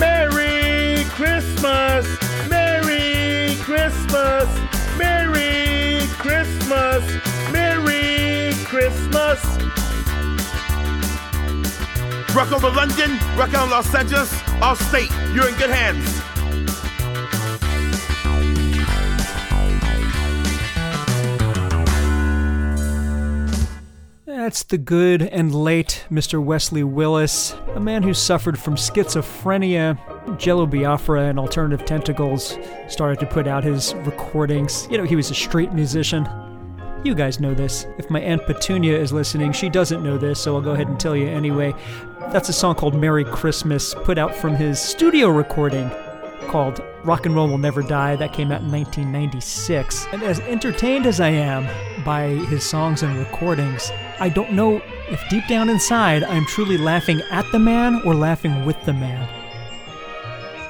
Merry 0.00 1.04
Christmas! 1.10 2.08
Merry 2.50 3.54
Christmas! 3.60 4.48
Merry 4.98 6.00
Christmas! 6.18 7.04
Merry 7.52 8.52
Christmas! 8.64 9.40
Rock 12.34 12.50
over 12.50 12.70
London, 12.70 13.16
rock 13.36 13.54
on 13.54 13.70
Los 13.70 13.94
Angeles, 13.94 14.32
Allstate. 14.58 15.12
You're 15.32 15.48
in 15.48 15.54
good 15.54 15.70
hands. 15.70 16.11
That's 24.42 24.64
the 24.64 24.76
good 24.76 25.22
and 25.22 25.54
late 25.54 26.04
Mr. 26.10 26.42
Wesley 26.42 26.82
Willis, 26.82 27.54
a 27.76 27.80
man 27.80 28.02
who 28.02 28.12
suffered 28.12 28.58
from 28.58 28.74
schizophrenia. 28.74 29.96
Jello 30.36 30.66
Biafra 30.66 31.26
and 31.26 31.38
Alternative 31.38 31.86
Tentacles 31.86 32.58
started 32.88 33.20
to 33.20 33.26
put 33.26 33.46
out 33.46 33.62
his 33.62 33.94
recordings. 33.98 34.88
You 34.90 34.98
know, 34.98 35.04
he 35.04 35.14
was 35.14 35.30
a 35.30 35.34
street 35.34 35.72
musician. 35.72 36.28
You 37.04 37.14
guys 37.14 37.38
know 37.38 37.54
this. 37.54 37.86
If 37.98 38.10
my 38.10 38.18
Aunt 38.18 38.44
Petunia 38.44 38.98
is 38.98 39.12
listening, 39.12 39.52
she 39.52 39.68
doesn't 39.68 40.02
know 40.02 40.18
this, 40.18 40.40
so 40.40 40.56
I'll 40.56 40.60
go 40.60 40.72
ahead 40.72 40.88
and 40.88 40.98
tell 40.98 41.14
you 41.14 41.28
anyway. 41.28 41.72
That's 42.32 42.48
a 42.48 42.52
song 42.52 42.74
called 42.74 42.96
Merry 42.96 43.24
Christmas, 43.24 43.94
put 43.94 44.18
out 44.18 44.34
from 44.34 44.56
his 44.56 44.80
studio 44.80 45.28
recording 45.28 45.88
called 46.48 46.82
Rock 47.04 47.26
and 47.26 47.34
Roll 47.34 47.48
Will 47.48 47.58
Never 47.58 47.82
Die. 47.82 48.16
That 48.16 48.32
came 48.32 48.52
out 48.52 48.60
in 48.60 48.70
1996. 48.70 50.06
And 50.12 50.22
as 50.22 50.40
entertained 50.40 51.06
as 51.06 51.20
I 51.20 51.28
am 51.28 51.66
by 52.04 52.28
his 52.28 52.64
songs 52.64 53.02
and 53.02 53.16
recordings, 53.16 53.90
I 54.20 54.28
don't 54.28 54.52
know 54.52 54.82
if 55.08 55.22
deep 55.28 55.46
down 55.48 55.68
inside 55.68 56.22
I'm 56.24 56.46
truly 56.46 56.78
laughing 56.78 57.20
at 57.30 57.50
the 57.52 57.58
man 57.58 58.00
or 58.04 58.14
laughing 58.14 58.64
with 58.64 58.82
the 58.84 58.92
man. 58.92 59.28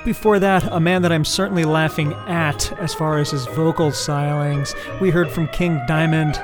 Before 0.04 0.40
that, 0.40 0.64
a 0.72 0.80
man 0.80 1.02
that 1.02 1.12
I'm 1.12 1.24
certainly 1.24 1.64
laughing 1.64 2.12
at 2.26 2.72
as 2.80 2.92
far 2.92 3.18
as 3.18 3.30
his 3.30 3.46
vocal 3.46 3.90
stylings, 3.90 4.74
we 5.00 5.10
heard 5.10 5.30
from 5.30 5.46
King 5.48 5.80
Diamond. 5.86 6.42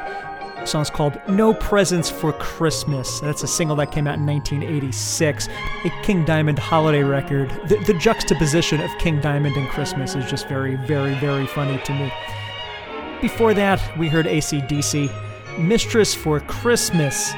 Song's 0.69 0.91
called 0.91 1.19
No 1.29 1.55
Presents 1.55 2.11
for 2.11 2.33
Christmas. 2.35 3.21
That's 3.21 3.43
a 3.43 3.49
single 3.49 3.75
that 3.77 3.91
came 3.91 4.07
out 4.07 4.19
in 4.19 4.27
1986, 4.27 5.49
a 5.85 5.91
King 6.03 6.25
Diamond 6.25 6.59
holiday 6.59 7.03
record. 7.03 7.51
The, 7.69 7.77
the 7.87 7.95
juxtaposition 7.95 8.81
of 8.81 8.91
King 8.99 9.21
Diamond 9.21 9.57
and 9.57 9.69
Christmas 9.69 10.15
is 10.15 10.29
just 10.29 10.47
very, 10.47 10.77
very, 10.77 11.15
very 11.15 11.47
funny 11.47 11.79
to 11.79 11.93
me. 11.93 12.13
Before 13.21 13.55
that, 13.55 13.81
we 13.99 14.09
heard 14.09 14.27
ACDC, 14.27 15.59
Mistress 15.59 16.15
for 16.15 16.41
Christmas. 16.41 17.33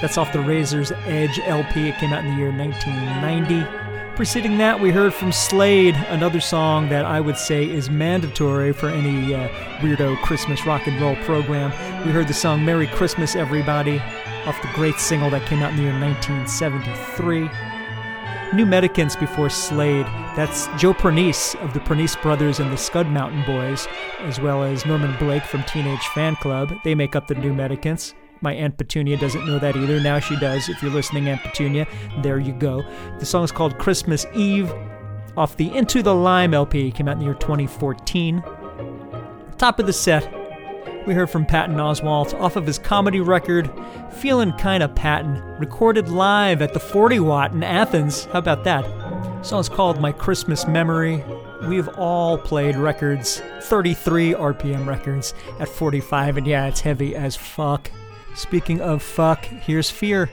That's 0.00 0.18
off 0.18 0.32
the 0.32 0.40
Razor's 0.40 0.92
Edge 1.04 1.38
LP. 1.40 1.88
It 1.88 1.96
came 1.96 2.12
out 2.12 2.24
in 2.24 2.30
the 2.30 2.36
year 2.36 2.50
1990. 2.50 3.85
Preceding 4.16 4.56
that, 4.56 4.80
we 4.80 4.90
heard 4.90 5.12
from 5.12 5.30
Slade, 5.30 5.94
another 6.08 6.40
song 6.40 6.88
that 6.88 7.04
I 7.04 7.20
would 7.20 7.36
say 7.36 7.68
is 7.68 7.90
mandatory 7.90 8.72
for 8.72 8.88
any 8.88 9.34
uh, 9.34 9.46
weirdo 9.80 10.16
Christmas 10.22 10.64
rock 10.64 10.86
and 10.86 10.98
roll 10.98 11.16
program. 11.16 11.70
We 12.06 12.12
heard 12.12 12.26
the 12.26 12.32
song 12.32 12.64
Merry 12.64 12.86
Christmas, 12.86 13.36
Everybody, 13.36 13.98
off 14.46 14.60
the 14.62 14.70
great 14.72 14.94
single 14.94 15.28
that 15.28 15.46
came 15.46 15.60
out 15.60 15.72
in 15.72 15.76
the 15.76 15.82
year 15.82 16.00
1973. 16.00 17.50
New 18.54 18.64
Mendicants 18.64 19.16
before 19.16 19.50
Slade. 19.50 20.06
That's 20.34 20.68
Joe 20.78 20.94
Pernice 20.94 21.54
of 21.56 21.74
the 21.74 21.80
Pernice 21.80 22.16
Brothers 22.16 22.58
and 22.58 22.72
the 22.72 22.78
Scud 22.78 23.08
Mountain 23.08 23.44
Boys, 23.44 23.86
as 24.20 24.40
well 24.40 24.62
as 24.62 24.86
Norman 24.86 25.14
Blake 25.18 25.44
from 25.44 25.62
Teenage 25.64 26.00
Fanclub. 26.14 26.82
They 26.84 26.94
make 26.94 27.14
up 27.14 27.26
the 27.26 27.34
New 27.34 27.52
Mendicants. 27.52 28.14
My 28.46 28.52
Aunt 28.52 28.78
Petunia 28.78 29.16
doesn't 29.16 29.44
know 29.44 29.58
that 29.58 29.74
either. 29.74 29.98
Now 29.98 30.20
she 30.20 30.36
does. 30.36 30.68
If 30.68 30.80
you're 30.80 30.92
listening, 30.92 31.28
Aunt 31.28 31.42
Petunia, 31.42 31.84
there 32.22 32.38
you 32.38 32.52
go. 32.52 32.84
The 33.18 33.26
song 33.26 33.42
is 33.42 33.50
called 33.50 33.76
Christmas 33.76 34.24
Eve 34.36 34.72
off 35.36 35.56
the 35.56 35.74
Into 35.74 36.00
the 36.00 36.14
Lime 36.14 36.54
LP. 36.54 36.92
Came 36.92 37.08
out 37.08 37.14
in 37.14 37.18
the 37.18 37.24
year 37.24 37.34
2014. 37.34 38.44
Top 39.58 39.80
of 39.80 39.86
the 39.86 39.92
set, 39.92 40.32
we 41.08 41.12
heard 41.12 41.28
from 41.28 41.44
Patton 41.44 41.74
Oswalt 41.74 42.40
off 42.40 42.54
of 42.54 42.68
his 42.68 42.78
comedy 42.78 43.18
record, 43.18 43.68
Feeling 44.12 44.52
Kinda 44.52 44.90
Patton, 44.90 45.42
recorded 45.58 46.08
live 46.08 46.62
at 46.62 46.72
the 46.72 46.78
40 46.78 47.18
Watt 47.18 47.50
in 47.50 47.64
Athens. 47.64 48.26
How 48.26 48.38
about 48.38 48.62
that? 48.62 48.84
The 48.84 49.42
song's 49.42 49.68
called 49.68 50.00
My 50.00 50.12
Christmas 50.12 50.68
Memory. 50.68 51.24
We've 51.66 51.88
all 51.98 52.38
played 52.38 52.76
records, 52.76 53.42
33 53.62 54.34
RPM 54.34 54.86
records 54.86 55.34
at 55.58 55.68
45, 55.68 56.36
and 56.36 56.46
yeah, 56.46 56.66
it's 56.66 56.82
heavy 56.82 57.16
as 57.16 57.34
fuck. 57.34 57.90
Speaking 58.36 58.82
of 58.82 59.02
fuck, 59.02 59.46
here's 59.46 59.88
Fear. 59.88 60.28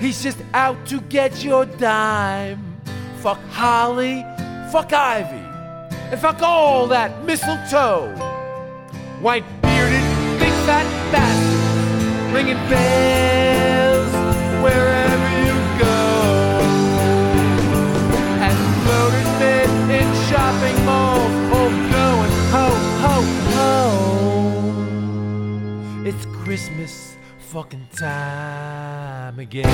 He's 0.00 0.22
just 0.22 0.38
out 0.52 0.86
to 0.86 1.00
get 1.02 1.42
your 1.42 1.64
dime. 1.64 2.80
Fuck 3.18 3.40
Holly, 3.50 4.22
fuck 4.70 4.92
Ivy, 4.92 5.44
and 6.10 6.20
fuck 6.20 6.42
all 6.42 6.86
that 6.88 7.24
mistletoe. 7.24 8.14
White 9.20 9.44
bearded, 9.62 10.04
big 10.38 10.52
fat 10.66 10.86
bastard, 11.10 12.34
ringing 12.34 12.60
bells 12.68 14.12
wherever. 14.62 15.03
fucking 27.54 27.86
time 27.94 29.38
again. 29.38 29.64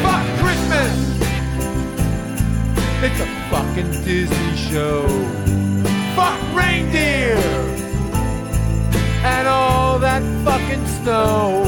Fuck 0.00 0.24
Christmas! 0.38 0.94
It's 3.02 3.18
a 3.18 3.26
fucking 3.50 3.90
Disney 4.04 4.56
show. 4.56 5.08
Fuck 6.14 6.38
reindeer! 6.54 7.34
And 9.24 9.48
all 9.48 9.98
that 9.98 10.22
fucking 10.44 10.86
snow. 10.86 11.64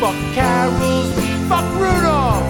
Fuck 0.00 0.16
carols, 0.34 1.12
fuck 1.48 1.64
Rudolph! 1.78 2.47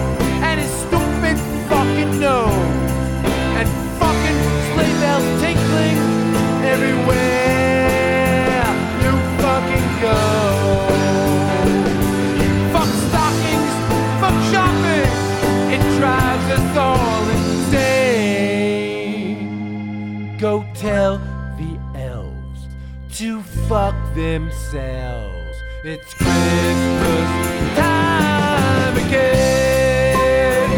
tell 20.79 21.17
the 21.57 21.77
elves 21.93 22.67
to 23.11 23.41
fuck 23.67 23.95
themselves. 24.15 25.57
It's 25.83 26.13
Christmas 26.13 27.29
time 27.75 28.95
again. 28.95 30.69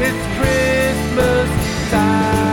It's 0.00 0.26
Christmas 0.38 1.90
time. 1.90 2.47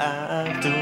I've 0.00 0.62
done. 0.62 0.79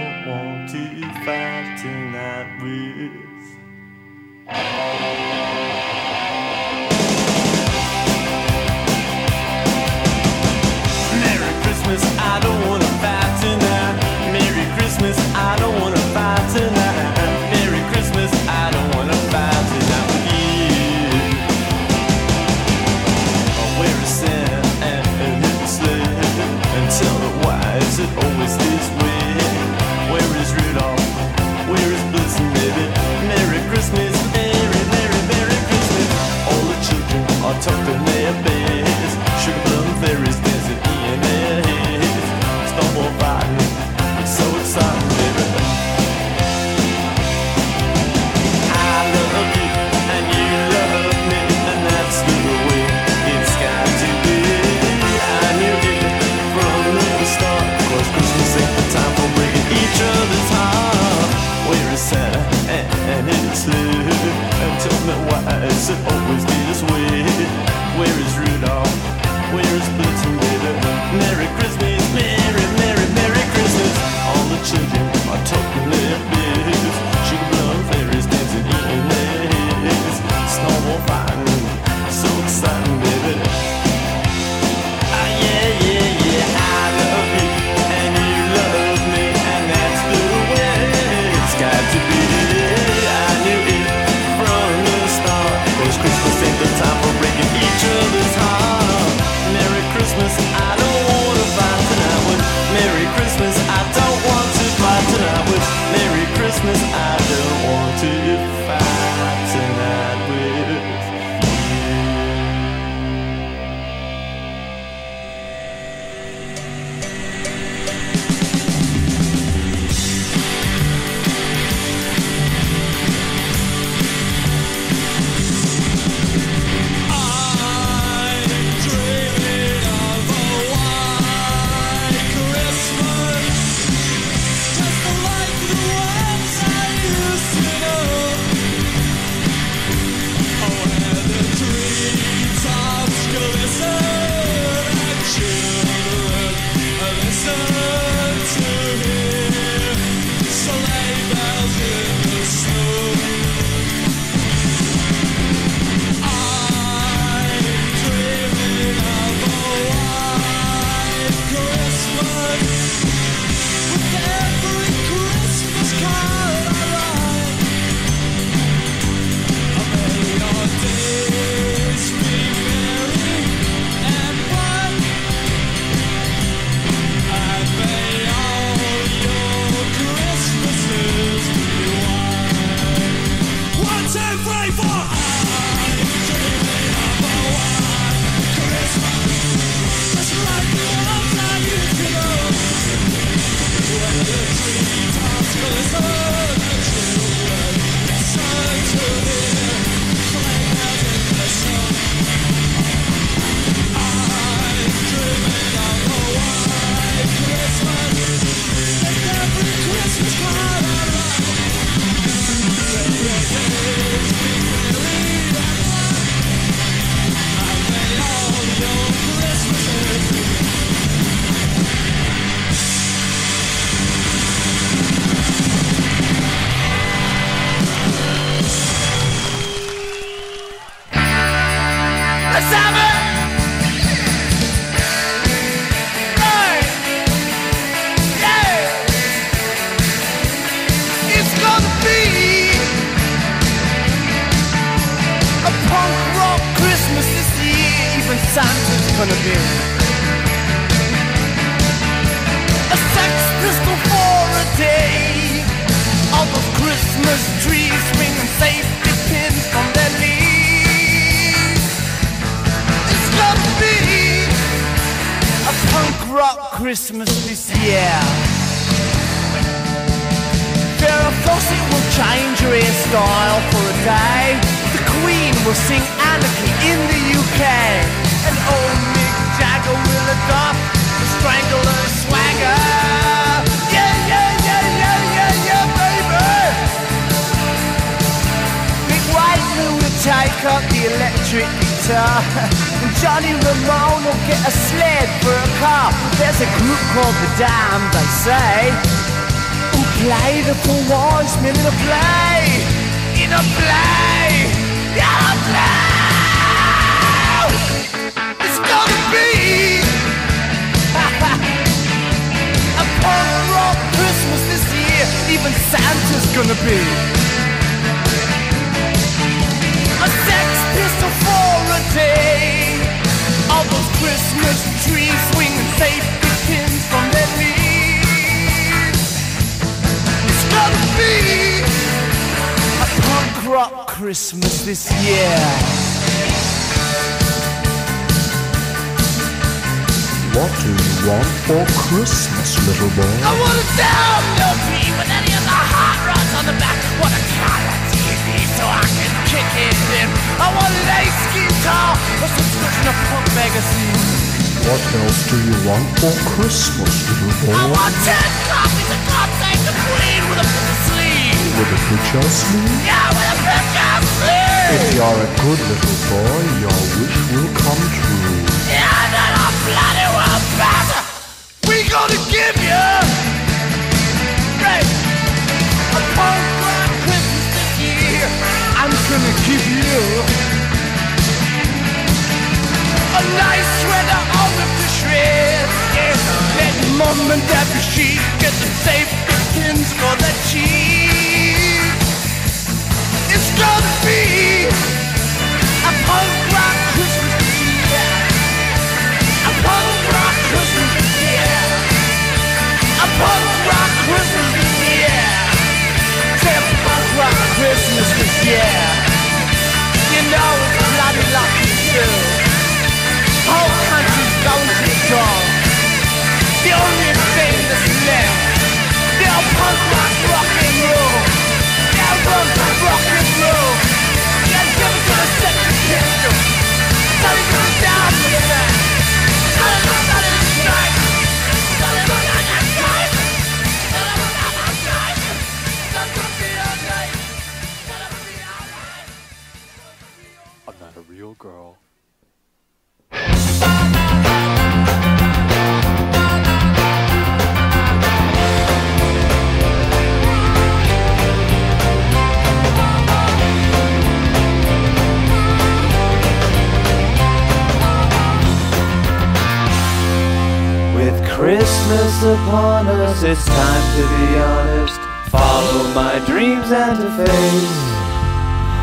is 462.38 462.44
upon 462.44 463.06
us, 463.08 463.42
it's 463.42 463.64
time 463.64 464.06
to 464.16 464.22
be 464.22 464.58
honest. 464.58 465.20
Follow 465.50 466.14
my 466.14 466.38
dreams 466.46 466.90
and 466.92 467.18
to 467.18 467.30
face 467.36 467.98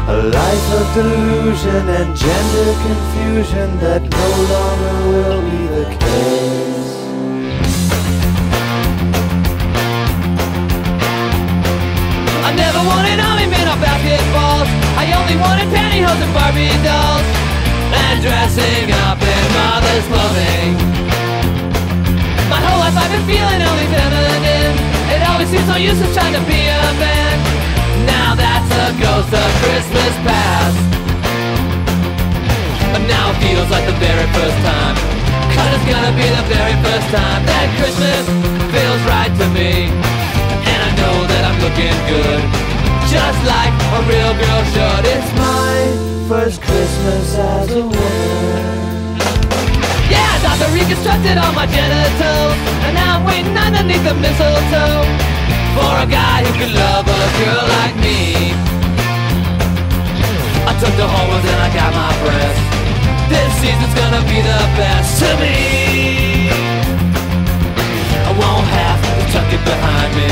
a 0.07 0.17
life 0.31 0.67
of 0.79 0.85
delusion 0.93 1.83
and 1.97 2.15
gender 2.15 2.69
confusion 2.85 3.67
that 3.83 4.01
no 4.03 4.27
longer 4.53 4.95
will 5.11 5.41
be 5.51 5.63
the 5.75 5.85
case. 5.99 6.91
I 12.47 12.51
never 12.55 12.81
wanted 12.87 13.19
army 13.19 13.47
men 13.51 13.67
or 13.67 13.79
basketballs. 13.83 14.69
I 15.01 15.05
only 15.19 15.35
wanted 15.43 15.67
pantyhose 15.75 16.21
and 16.23 16.33
Barbie 16.33 16.77
dolls. 16.87 17.27
And 17.95 18.21
dressing 18.21 18.91
up 19.07 19.19
in 19.21 19.43
mother's 19.57 20.05
clothing. 20.07 21.14
My 22.55 22.63
whole 22.63 22.79
life 22.79 22.95
I've 22.95 23.11
been 23.11 23.27
feeling 23.27 23.59
only 23.67 23.87
feminine 23.91 24.75
It 25.11 25.19
always 25.27 25.51
seems 25.51 25.67
so 25.67 25.75
useless 25.75 26.07
trying 26.15 26.31
to 26.39 26.43
be 26.47 26.71
a 26.71 26.79
man. 27.03 27.35
Now 28.07 28.31
that's 28.31 28.71
a 28.71 28.95
ghost 28.95 29.27
of 29.35 29.49
Christmas 29.59 30.13
past. 30.23 30.79
But 32.95 33.03
now 33.11 33.35
it 33.35 33.37
feels 33.43 33.67
like 33.67 33.83
the 33.83 33.97
very 33.99 34.27
first 34.31 34.55
time. 34.63 34.95
Cause 35.51 35.67
it's 35.75 35.83
gonna 35.83 36.15
be 36.15 36.27
the 36.31 36.45
very 36.51 36.75
first 36.83 37.07
time 37.11 37.43
That 37.43 37.67
Christmas 37.75 38.23
feels 38.71 39.01
right 39.03 39.33
to 39.35 39.47
me. 39.51 39.91
And 40.71 40.79
I 40.79 40.91
know 40.95 41.15
that 41.27 41.43
I'm 41.43 41.59
looking 41.59 41.95
good. 42.07 42.39
Just 43.11 43.39
like 43.51 43.75
a 43.75 44.01
real 44.07 44.31
girl 44.31 44.61
should. 44.71 45.03
It's 45.11 45.31
my 45.35 45.75
first 46.31 46.63
Christmas 46.63 47.35
as 47.35 47.67
a 47.75 47.83
woman. 47.83 48.94
Dr. 50.65 50.73
reconstructed 50.73 51.37
all 51.37 51.53
my 51.53 51.67
genitals. 51.67 52.57
And 52.85 52.95
now 52.95 53.19
I'm 53.19 53.25
waiting 53.25 53.55
underneath 53.57 54.03
the 54.03 54.15
mistletoe 54.15 55.05
For 55.77 55.93
a 56.01 56.07
guy 56.09 56.41
who 56.41 56.53
can 56.57 56.73
love 56.73 57.05
a 57.05 57.23
girl 57.37 57.65
like 57.81 57.95
me. 58.01 58.53
I 60.65 60.73
took 60.81 60.93
the 60.97 61.05
hormones 61.05 61.45
and 61.45 61.59
I 61.61 61.69
got 61.69 61.93
my 61.93 62.11
breast 62.25 62.61
This 63.29 63.51
season's 63.61 63.93
gonna 63.93 64.25
be 64.25 64.41
the 64.41 64.61
best 64.73 65.21
to 65.21 65.29
me. 65.37 66.49
I 68.25 68.31
won't 68.33 68.65
have 68.65 68.99
to 69.05 69.13
tuck 69.33 69.49
it 69.53 69.61
behind 69.61 70.11
me. 70.17 70.29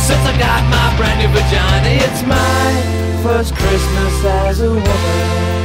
Since 0.00 0.24
I 0.24 0.34
got 0.38 0.64
my 0.72 0.96
brand 0.96 1.20
new 1.20 1.28
vagina 1.28 1.90
It's 2.04 2.22
my 2.24 3.22
first 3.22 3.54
Christmas 3.54 4.24
as 4.24 4.60
a 4.60 4.70
woman 4.70 5.63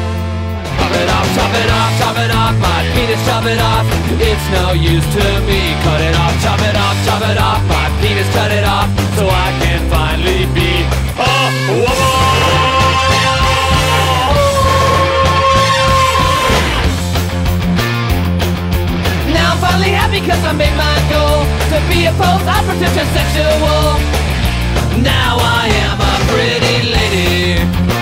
Chop 0.90 0.98
it 0.98 1.10
off, 1.10 1.28
chop 1.38 1.54
it 1.54 1.70
off, 1.70 1.92
chop 2.00 2.18
it 2.18 2.32
off, 2.34 2.56
my 2.58 2.82
penis, 2.94 3.22
chop 3.28 3.46
it 3.46 3.60
off. 3.62 3.86
It's 4.18 4.46
no 4.50 4.74
use 4.74 5.06
to 5.14 5.26
me. 5.46 5.78
Cut 5.86 6.02
it 6.02 6.16
off, 6.18 6.34
chop 6.42 6.60
it 6.66 6.76
off, 6.76 6.98
chop 7.06 7.22
it 7.30 7.38
off, 7.38 7.62
my 7.70 7.86
penis, 8.02 8.28
cut 8.34 8.52
it 8.52 8.64
off, 8.64 8.90
so 9.16 9.30
I 9.30 9.54
can 9.62 9.86
finally 9.88 10.50
be 10.58 10.82
a 11.14 11.30
woman. 11.78 12.10
Now 19.30 19.54
I'm 19.54 19.60
finally 19.62 19.94
happy 19.94 20.26
cause 20.26 20.44
I 20.44 20.54
made 20.58 20.74
my 20.74 20.98
goal 21.14 21.46
to 21.70 21.78
be 21.86 22.10
a 22.10 22.14
post-operative 22.18 22.90
transsexual. 22.98 24.02
Now 25.06 25.38
I 25.38 25.70
am 25.86 26.02
a 26.02 26.16
pretty 26.34 26.90
lady. 26.90 27.99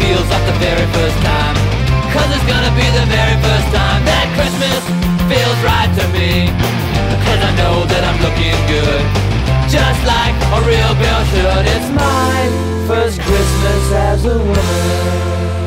Feels 0.00 0.26
like 0.32 0.44
the 0.48 0.58
very 0.58 0.86
first 0.96 1.18
time. 1.22 1.56
Cause 2.12 2.28
it's 2.34 2.46
gonna 2.48 2.74
be 2.74 2.86
the 2.90 3.06
very 3.06 3.36
first 3.38 3.68
time 3.70 4.02
That 4.02 4.26
Christmas 4.34 4.82
feels 5.30 5.58
right 5.62 5.90
to 5.94 6.04
me. 6.16 6.50
Cause 7.24 7.40
I 7.44 7.52
know 7.60 7.86
that 7.86 8.02
I'm 8.08 8.18
looking 8.24 8.56
good. 8.66 9.02
Just 9.70 10.00
like 10.08 10.34
a 10.56 10.60
real 10.66 10.92
girl 10.98 11.22
should. 11.30 11.64
It's 11.76 11.90
my 11.94 12.38
first 12.88 13.20
Christmas 13.20 13.92
as 13.92 14.24
a 14.24 14.38
woman 14.38 15.59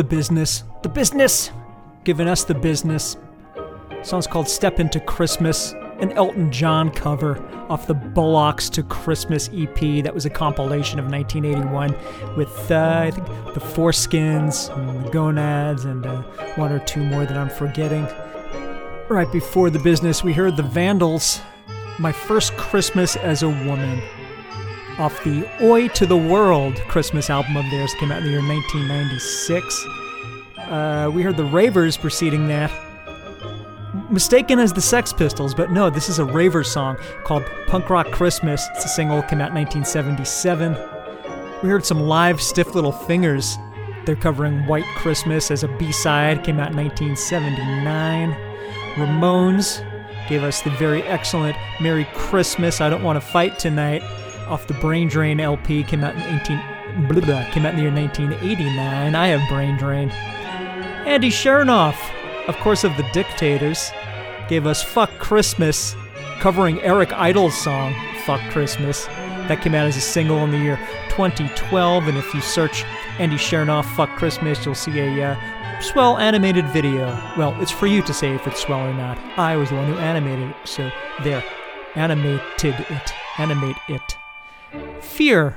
the 0.00 0.04
business. 0.04 0.64
The 0.80 0.88
business 0.88 1.50
giving 2.04 2.26
us 2.26 2.44
the 2.44 2.54
business. 2.54 3.18
song's 4.02 4.26
called 4.26 4.48
Step 4.48 4.80
Into 4.80 4.98
Christmas. 4.98 5.74
an 6.00 6.12
Elton 6.12 6.50
John 6.50 6.90
cover 6.90 7.38
off 7.68 7.86
the 7.86 7.94
Bollocks 7.94 8.70
to 8.70 8.82
Christmas 8.82 9.50
EP. 9.52 10.02
That 10.02 10.14
was 10.14 10.24
a 10.24 10.30
compilation 10.30 10.98
of 10.98 11.10
1981 11.10 12.34
with, 12.34 12.70
uh, 12.70 13.02
I 13.02 13.10
think, 13.10 13.26
the 13.52 13.60
Foreskins 13.60 14.74
and 14.74 15.04
the 15.04 15.10
Gonads 15.10 15.84
and 15.84 16.06
uh, 16.06 16.22
one 16.56 16.72
or 16.72 16.78
two 16.78 17.04
more 17.04 17.26
that 17.26 17.36
I'm 17.36 17.50
forgetting. 17.50 18.08
Right 19.10 19.30
before 19.30 19.68
the 19.68 19.80
business, 19.80 20.24
we 20.24 20.32
heard 20.32 20.56
the 20.56 20.62
Vandals, 20.62 21.42
My 21.98 22.12
First 22.12 22.56
Christmas 22.56 23.16
as 23.16 23.42
a 23.42 23.50
Woman, 23.50 24.00
off 25.00 25.24
the 25.24 25.48
Oi 25.62 25.88
to 25.88 26.04
the 26.04 26.16
World 26.16 26.76
Christmas 26.86 27.30
album 27.30 27.56
of 27.56 27.64
theirs, 27.70 27.94
came 27.94 28.12
out 28.12 28.18
in 28.18 28.24
the 28.24 28.30
year 28.30 28.46
1996. 28.46 29.86
Uh, 30.58 31.10
we 31.12 31.22
heard 31.22 31.38
the 31.38 31.44
Ravers 31.44 31.96
preceding 31.96 32.46
that, 32.48 32.70
mistaken 34.10 34.58
as 34.58 34.74
the 34.74 34.80
Sex 34.82 35.10
Pistols, 35.10 35.54
but 35.54 35.72
no, 35.72 35.88
this 35.88 36.10
is 36.10 36.18
a 36.18 36.24
raver 36.24 36.62
song 36.62 36.98
called 37.24 37.44
Punk 37.66 37.88
Rock 37.88 38.10
Christmas. 38.10 38.68
It's 38.74 38.84
a 38.84 38.88
single, 38.88 39.22
came 39.22 39.40
out 39.40 39.48
in 39.48 39.54
1977. 39.54 40.76
We 41.62 41.70
heard 41.70 41.86
some 41.86 42.00
live 42.00 42.40
Stiff 42.42 42.74
Little 42.74 42.92
Fingers. 42.92 43.56
They're 44.04 44.16
covering 44.16 44.66
White 44.66 44.84
Christmas 44.96 45.50
as 45.50 45.64
a 45.64 45.68
B 45.78 45.92
side, 45.92 46.44
came 46.44 46.60
out 46.60 46.72
in 46.72 46.76
1979. 46.76 48.32
Ramones 48.96 49.82
gave 50.28 50.42
us 50.42 50.60
the 50.60 50.70
very 50.70 51.02
excellent 51.04 51.56
Merry 51.80 52.06
Christmas, 52.12 52.82
I 52.82 52.90
Don't 52.90 53.02
Want 53.02 53.16
to 53.16 53.26
Fight 53.26 53.58
Tonight 53.58 54.02
off 54.50 54.66
the 54.66 54.74
Brain 54.74 55.08
Drain 55.08 55.40
LP, 55.40 55.84
came 55.84 56.02
out 56.02 56.14
in 56.16 56.22
18. 56.40 57.08
Blah, 57.08 57.20
blah, 57.20 57.44
came 57.52 57.64
out 57.64 57.70
in 57.70 57.76
the 57.76 57.82
year 57.82 57.92
1989. 57.92 59.14
I 59.14 59.26
have 59.28 59.48
Brain 59.48 59.76
Drain. 59.76 60.10
Andy 60.10 61.30
Shernoff, 61.30 61.96
of 62.48 62.56
course, 62.56 62.82
of 62.84 62.96
the 62.96 63.08
Dictators, 63.12 63.90
gave 64.48 64.66
us 64.66 64.82
Fuck 64.82 65.10
Christmas, 65.18 65.94
covering 66.40 66.80
Eric 66.80 67.12
Idle's 67.12 67.56
song, 67.56 67.94
Fuck 68.26 68.40
Christmas. 68.50 69.06
That 69.46 69.62
came 69.62 69.74
out 69.74 69.86
as 69.86 69.96
a 69.96 70.00
single 70.00 70.44
in 70.44 70.50
the 70.50 70.58
year 70.58 70.76
2012, 71.10 72.08
and 72.08 72.18
if 72.18 72.34
you 72.34 72.40
search 72.40 72.84
Andy 73.18 73.36
Shernoff 73.36 73.84
Fuck 73.94 74.10
Christmas, 74.16 74.64
you'll 74.66 74.74
see 74.74 74.98
a 74.98 75.30
uh, 75.30 75.80
swell 75.80 76.18
animated 76.18 76.66
video. 76.66 77.06
Well, 77.36 77.56
it's 77.62 77.70
for 77.70 77.86
you 77.86 78.02
to 78.02 78.12
say 78.12 78.34
if 78.34 78.46
it's 78.46 78.60
swell 78.60 78.80
or 78.80 78.94
not. 78.94 79.18
I 79.38 79.56
was 79.56 79.70
the 79.70 79.76
one 79.76 79.86
who 79.86 79.98
animated 79.98 80.50
it, 80.50 80.56
so 80.64 80.90
there. 81.22 81.44
Animated 81.94 82.40
it. 82.62 83.12
Animate 83.38 83.76
it. 83.88 84.16
Fear 85.00 85.56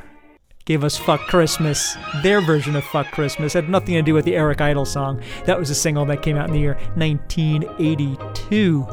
gave 0.66 0.84
us 0.84 0.98
Fuck 0.98 1.22
Christmas. 1.28 1.96
Their 2.22 2.42
version 2.42 2.76
of 2.76 2.84
Fuck 2.86 3.12
Christmas 3.12 3.54
had 3.54 3.70
nothing 3.70 3.94
to 3.96 4.02
do 4.02 4.14
with 4.14 4.26
the 4.26 4.36
Eric 4.36 4.62
Idle 4.62 4.86
song. 4.86 5.22
That 5.46 5.60
was 5.60 5.70
a 5.70 5.76
single 5.76 6.06
that 6.06 6.22
came 6.22 6.38
out 6.38 6.48
in 6.48 6.54
the 6.54 6.60
year 6.60 6.76
1982. 6.96 8.88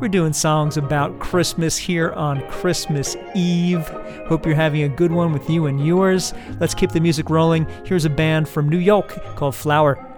We're 0.00 0.08
doing 0.08 0.32
songs 0.32 0.76
about 0.76 1.18
Christmas 1.20 1.76
here 1.76 2.10
on 2.12 2.46
Christmas 2.48 3.16
Eve. 3.34 3.86
Hope 4.26 4.44
you're 4.44 4.54
having 4.56 4.82
a 4.82 4.88
good 4.88 5.12
one 5.12 5.32
with 5.32 5.48
you 5.48 5.66
and 5.66 5.86
yours. 5.86 6.34
Let's 6.58 6.74
keep 6.74 6.90
the 6.90 7.00
music 7.00 7.30
rolling. 7.30 7.66
Here's 7.84 8.04
a 8.04 8.10
band 8.10 8.48
from 8.48 8.68
New 8.68 8.78
York 8.78 9.36
called 9.36 9.54
Flower. 9.54 10.11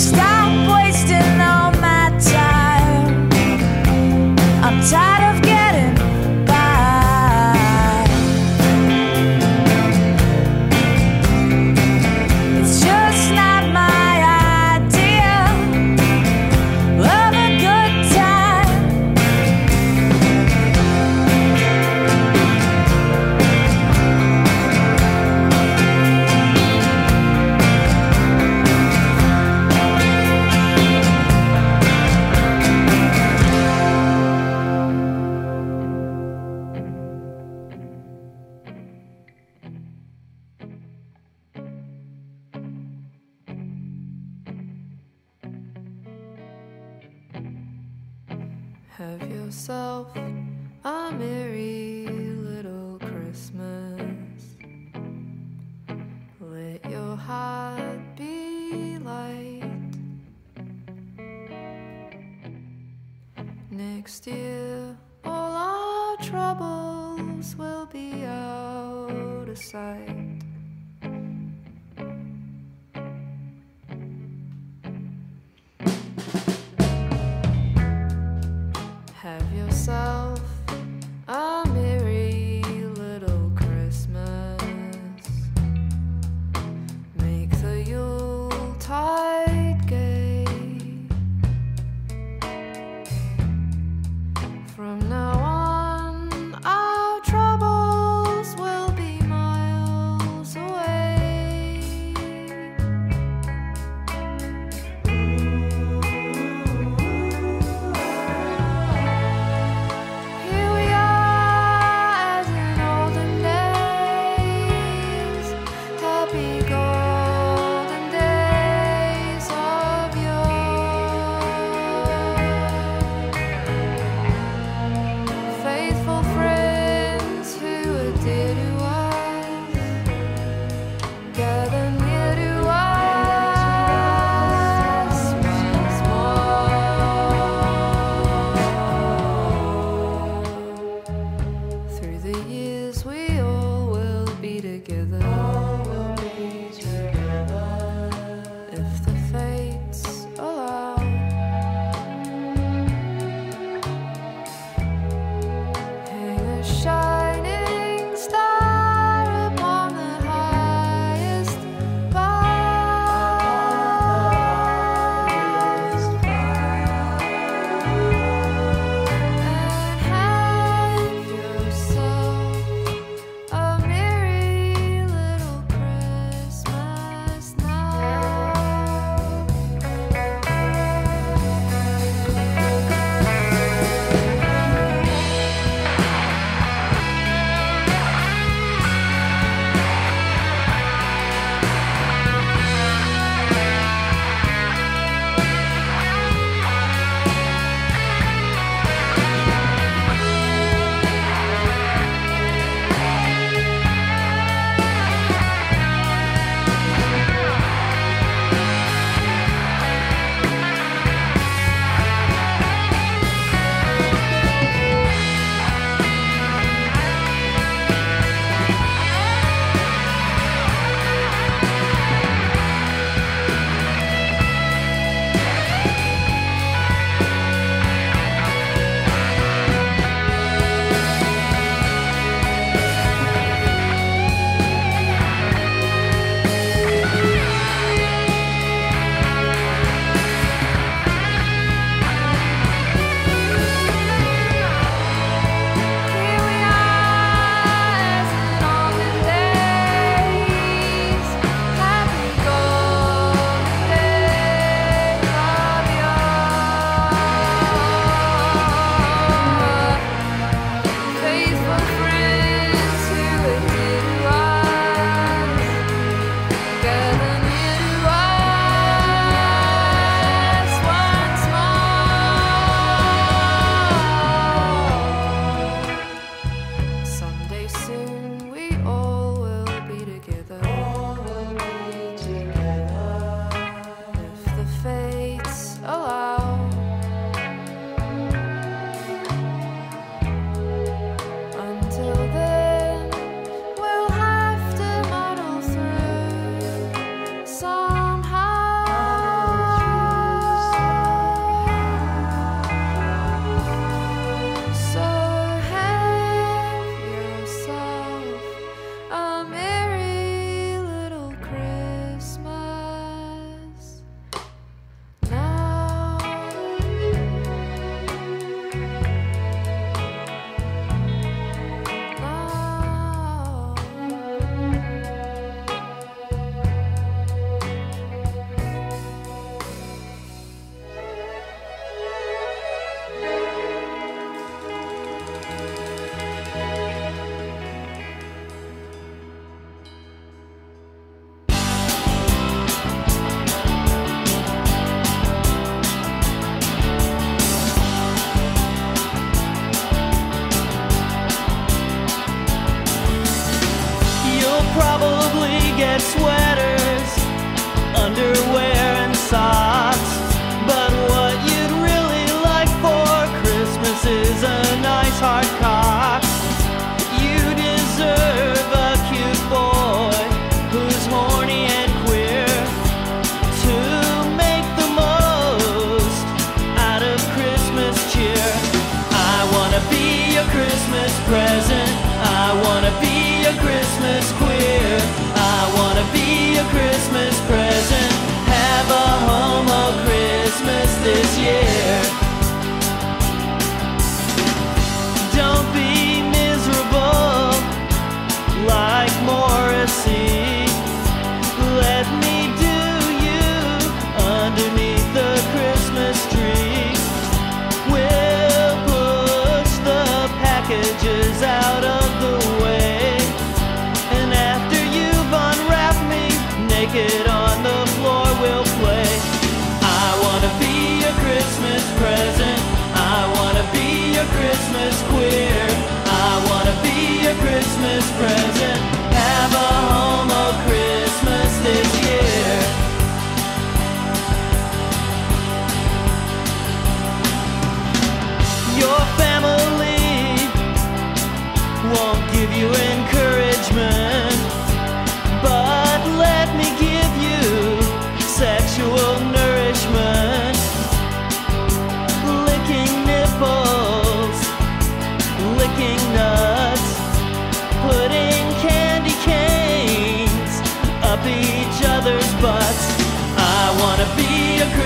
Stop 0.00 0.29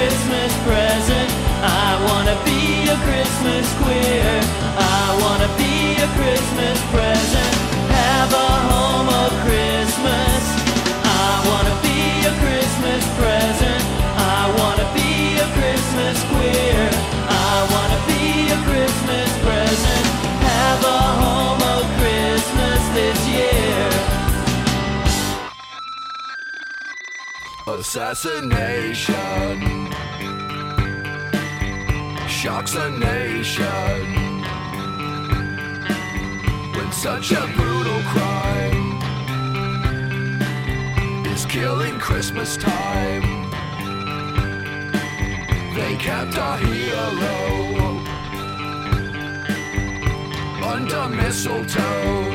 Christmas 0.04 0.52
present. 0.68 1.30
I 1.62 1.96
wanna 2.06 2.36
be 2.44 2.90
a 2.90 2.96
Christmas 3.06 3.66
queer. 3.80 4.40
I 4.76 5.18
wanna 5.22 5.48
be 5.56 5.96
a 5.96 6.08
Christmas 6.18 6.78
present. 6.90 7.03
assassination. 27.84 29.58
Shocks 32.26 32.74
a 32.76 32.90
nation. 32.90 34.04
When 36.74 36.90
such 36.92 37.32
a 37.32 37.46
brutal 37.54 38.00
crime 38.12 38.88
is 41.26 41.44
killing 41.44 41.98
Christmas 41.98 42.56
time. 42.56 43.50
They 45.76 45.96
kept 45.96 46.36
a 46.36 46.56
hero 46.64 47.12
under 50.72 51.08
mistletoe. 51.20 52.32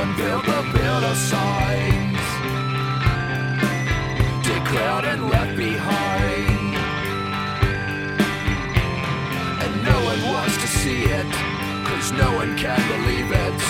Unveiled 0.00 0.44
the 0.44 0.60
bitter 0.72 1.14
sign 1.16 2.05
walk 4.74 5.04
and 5.04 5.28
left 5.28 5.56
behind. 5.56 6.74
And 9.62 9.82
no 9.84 10.04
one 10.04 10.22
wants 10.32 10.56
to 10.56 10.66
see 10.66 11.04
it, 11.04 11.30
cause 11.86 12.12
no 12.12 12.32
one 12.34 12.56
can 12.56 12.80
believe 12.92 13.30
it. 13.30 13.60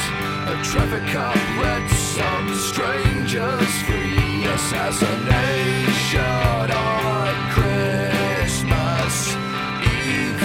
A 0.52 0.54
traffic 0.62 1.04
cop 1.12 1.36
let 1.60 1.88
some 1.90 2.54
strangers 2.54 3.72
free. 3.86 4.44
Assassination 4.44 6.20
on 6.70 7.34
Christmas 7.56 9.14
Eve. 10.00 10.42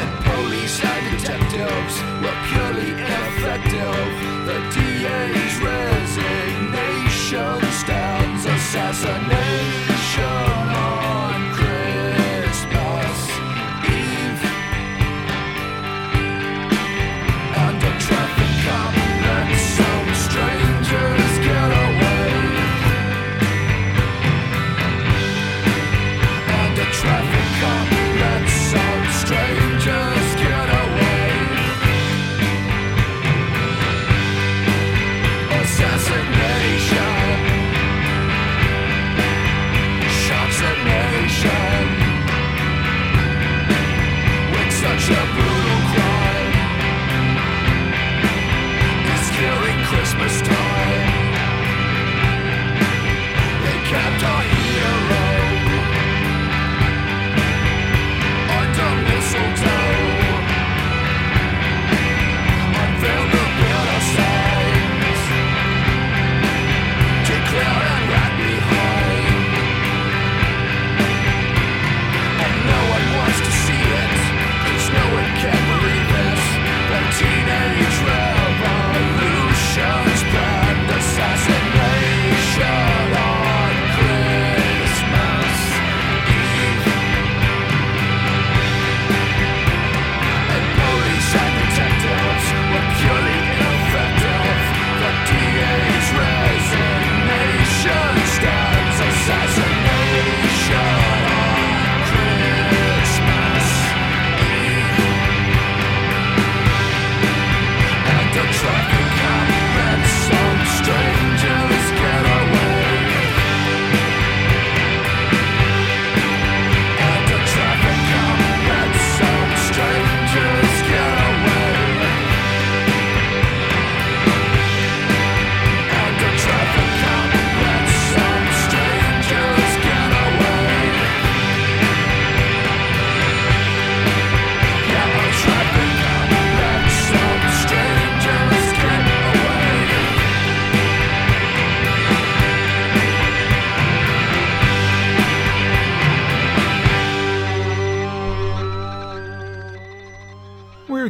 And 0.00 0.10
police 0.24 0.76
and 0.84 1.04
detectives 1.16 1.94
were 2.22 2.38
purely 2.50 2.90
ineffective. 2.92 4.12
The 4.46 4.58
DA's 4.74 5.56
red 5.62 5.91
nation 7.32 7.72
stands 7.72 8.44
assassination. 8.44 11.01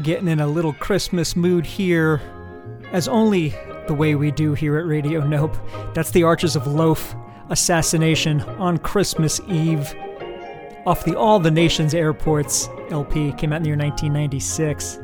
Getting 0.02 0.26
in 0.26 0.40
a 0.40 0.46
little 0.46 0.72
Christmas 0.72 1.36
mood 1.36 1.64
here, 1.64 2.20
as 2.90 3.06
only 3.06 3.54
the 3.86 3.94
way 3.94 4.16
we 4.16 4.32
do 4.32 4.52
here 4.52 4.76
at 4.78 4.86
Radio 4.86 5.24
Nope. 5.24 5.56
That's 5.94 6.10
the 6.10 6.24
Archers 6.24 6.56
of 6.56 6.66
Loaf 6.66 7.14
assassination 7.50 8.40
on 8.40 8.78
Christmas 8.78 9.40
Eve 9.48 9.94
off 10.86 11.04
the 11.04 11.16
All 11.16 11.38
the 11.38 11.50
Nations 11.50 11.94
Airports 11.94 12.68
LP, 12.90 13.32
came 13.32 13.52
out 13.52 13.58
in 13.58 13.62
the 13.62 13.68
year 13.68 13.76
1996. 13.76 14.98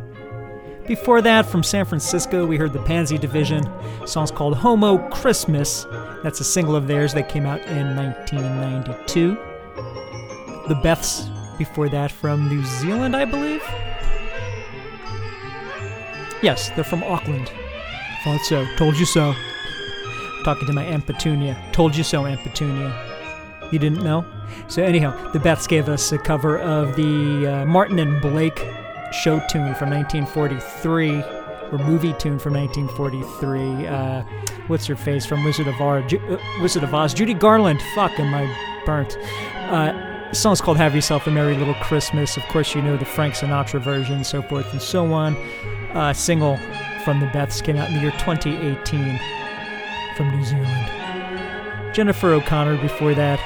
Before 0.86 1.22
that, 1.22 1.46
from 1.46 1.62
San 1.62 1.84
Francisco, 1.84 2.46
we 2.46 2.56
heard 2.56 2.72
the 2.72 2.82
Pansy 2.82 3.18
Division. 3.18 3.70
Song's 4.06 4.30
called 4.30 4.56
Homo 4.56 4.98
Christmas. 5.10 5.86
That's 6.24 6.40
a 6.40 6.44
single 6.44 6.74
of 6.74 6.88
theirs 6.88 7.14
that 7.14 7.28
came 7.28 7.46
out 7.46 7.60
in 7.66 7.94
1992. 7.94 9.34
The 10.66 10.74
Beths, 10.82 11.28
before 11.56 11.88
that, 11.90 12.10
from 12.10 12.48
New 12.48 12.64
Zealand, 12.64 13.14
I 13.14 13.24
believe. 13.24 13.62
Yes, 16.42 16.70
they're 16.70 16.84
from 16.84 17.02
Auckland. 17.04 17.50
Thought 18.24 18.40
so. 18.44 18.66
Told 18.76 18.96
you 18.96 19.06
so. 19.06 19.34
Talking 20.44 20.66
to 20.66 20.72
my 20.72 20.84
Aunt 20.84 21.04
Petunia. 21.06 21.56
Told 21.72 21.96
you 21.96 22.04
so, 22.04 22.24
Aunt 22.26 22.40
Petunia. 22.42 22.94
You 23.72 23.78
didn't 23.78 24.02
know? 24.02 24.24
So, 24.68 24.82
anyhow, 24.82 25.30
the 25.32 25.38
Beths 25.38 25.68
gave 25.68 25.88
us 25.88 26.10
a 26.12 26.18
cover 26.18 26.58
of 26.58 26.96
the 26.96 27.46
uh, 27.46 27.66
Martin 27.66 27.98
and 27.98 28.20
Blake 28.20 28.58
show 29.12 29.40
tune 29.50 29.74
from 29.74 29.90
1943, 29.90 31.22
or 31.72 31.78
movie 31.78 32.14
tune 32.14 32.38
from 32.38 32.54
1943. 32.54 33.86
Uh, 33.86 34.22
what's 34.68 34.86
her 34.86 34.96
face 34.96 35.26
from 35.26 35.44
Wizard 35.44 35.66
of 35.66 35.80
Oz? 35.80 36.04
Ju- 36.10 36.20
uh, 36.28 36.38
Wizard 36.62 36.82
of 36.84 36.94
Oz. 36.94 37.12
Judy 37.12 37.34
Garland. 37.34 37.80
Fuck, 37.94 38.18
am 38.18 38.32
I 38.34 38.82
burnt? 38.86 39.18
Uh, 39.70 39.92
the 40.30 40.34
song's 40.34 40.60
called 40.60 40.76
Have 40.76 40.94
Yourself 40.94 41.26
a 41.26 41.30
Merry 41.30 41.56
Little 41.56 41.74
Christmas. 41.74 42.36
Of 42.36 42.42
course, 42.44 42.74
you 42.74 42.82
know 42.82 42.96
the 42.96 43.04
Frank 43.04 43.34
Sinatra 43.34 43.82
version, 43.82 44.24
so 44.24 44.40
forth 44.42 44.70
and 44.72 44.80
so 44.80 45.12
on. 45.12 45.36
Uh, 45.94 46.12
single 46.12 46.56
from 47.04 47.20
the 47.20 47.26
Beths 47.26 47.62
came 47.62 47.76
out 47.76 47.88
in 47.88 47.94
the 47.94 48.00
year 48.00 48.10
2018 48.12 49.20
from 50.16 50.36
New 50.36 50.44
Zealand. 50.44 51.94
Jennifer 51.94 52.32
O'Connor 52.34 52.80
before 52.82 53.14
that. 53.14 53.40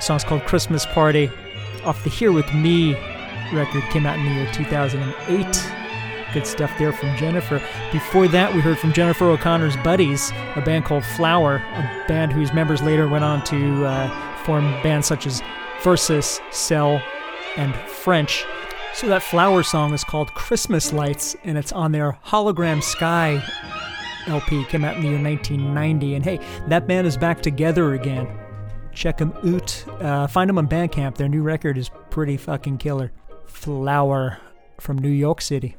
song's 0.00 0.24
called 0.24 0.44
Christmas 0.44 0.86
Party 0.86 1.30
off 1.84 2.02
the 2.04 2.10
Here 2.10 2.32
With 2.32 2.52
Me 2.54 2.94
record 3.52 3.82
came 3.90 4.06
out 4.06 4.18
in 4.18 4.24
the 4.24 4.32
year 4.32 4.52
2008. 4.52 5.72
Good 6.32 6.46
stuff 6.46 6.72
there 6.78 6.92
from 6.92 7.16
Jennifer. 7.16 7.62
Before 7.92 8.26
that, 8.28 8.52
we 8.52 8.60
heard 8.60 8.78
from 8.78 8.92
Jennifer 8.92 9.30
O'Connor's 9.30 9.76
Buddies, 9.78 10.32
a 10.56 10.62
band 10.64 10.84
called 10.84 11.04
Flower, 11.04 11.56
a 11.56 12.04
band 12.08 12.32
whose 12.32 12.52
members 12.52 12.82
later 12.82 13.06
went 13.06 13.22
on 13.22 13.44
to 13.44 13.84
uh, 13.84 14.44
form 14.44 14.64
bands 14.82 15.06
such 15.06 15.26
as 15.26 15.42
Versus, 15.82 16.40
Cell, 16.50 17.02
and 17.56 17.74
French. 17.88 18.44
So 18.94 19.08
that 19.08 19.24
Flower 19.24 19.64
song 19.64 19.92
is 19.92 20.04
called 20.04 20.32
Christmas 20.34 20.92
Lights, 20.92 21.34
and 21.42 21.58
it's 21.58 21.72
on 21.72 21.90
their 21.90 22.16
Hologram 22.24 22.80
Sky 22.80 23.42
LP. 24.28 24.64
Came 24.66 24.84
out 24.84 24.94
in 24.94 25.02
the 25.02 25.08
year 25.08 25.20
1990, 25.20 26.14
and 26.14 26.24
hey, 26.24 26.38
that 26.68 26.86
band 26.86 27.04
is 27.04 27.16
back 27.16 27.42
together 27.42 27.94
again. 27.94 28.28
Check 28.92 29.18
them 29.18 29.32
out. 29.44 29.84
Uh, 30.00 30.28
find 30.28 30.48
them 30.48 30.58
on 30.58 30.68
Bandcamp. 30.68 31.16
Their 31.16 31.28
new 31.28 31.42
record 31.42 31.76
is 31.76 31.90
pretty 32.10 32.36
fucking 32.36 32.78
killer. 32.78 33.10
Flower 33.46 34.38
from 34.78 34.98
New 34.98 35.10
York 35.10 35.40
City. 35.40 35.76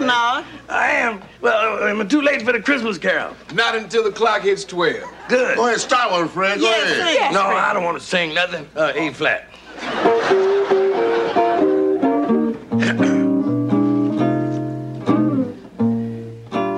Dinner 0.00 0.12
and. 0.12 0.44
I 0.68 0.90
am. 0.90 1.22
Well, 1.40 1.82
I'm 1.84 2.06
too 2.08 2.20
late 2.22 2.42
for 2.42 2.52
the 2.52 2.60
Christmas 2.60 2.98
carol. 2.98 3.34
Not 3.54 3.74
until 3.76 4.02
the 4.04 4.12
clock 4.12 4.42
hits 4.42 4.64
12. 4.64 4.96
Good. 5.28 5.56
Go 5.56 5.66
ahead, 5.66 5.80
start 5.80 6.10
one, 6.12 6.28
Fred. 6.28 6.58
Go 6.60 6.66
Yes, 6.66 6.98
ahead. 6.98 7.14
yes, 7.14 7.34
no, 7.34 7.42
I 7.42 7.72
don't 7.72 7.84
want 7.84 7.98
to 7.98 8.04
sing 8.04 8.34
nothing. 8.34 8.68
Uh, 8.76 8.92
A 8.94 9.10
flat. 9.12 9.48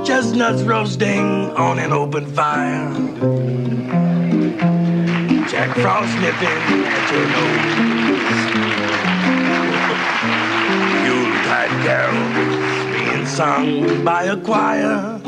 Chestnuts 0.05 0.63
roasting 0.63 1.51
on 1.57 1.79
an 1.79 1.93
open 1.93 2.27
fire. 2.35 2.93
Jack 5.49 5.75
Frost 5.79 6.15
nipping 6.21 6.85
at 6.87 7.11
your 7.11 7.27
nose. 7.35 7.75
Yuletide 11.07 11.71
carols 11.85 12.29
being 12.35 12.54
sung 13.35 14.05
by 14.05 14.25
a 14.25 14.37
choir. 14.37 15.21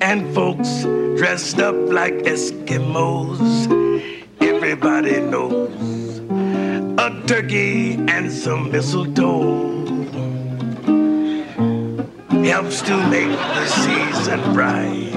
And 0.00 0.34
folks 0.34 0.82
dressed 1.16 1.60
up 1.60 1.76
like 1.88 2.14
Eskimos. 2.26 3.38
Everybody 4.40 5.20
knows 5.20 6.18
a 6.98 7.08
turkey 7.28 7.94
and 8.08 8.32
some 8.32 8.72
mistletoe 8.72 9.72
helps 12.42 12.82
to 12.82 12.96
make 13.08 13.30
the 13.30 13.66
season 13.66 14.40
bright. 14.52 15.12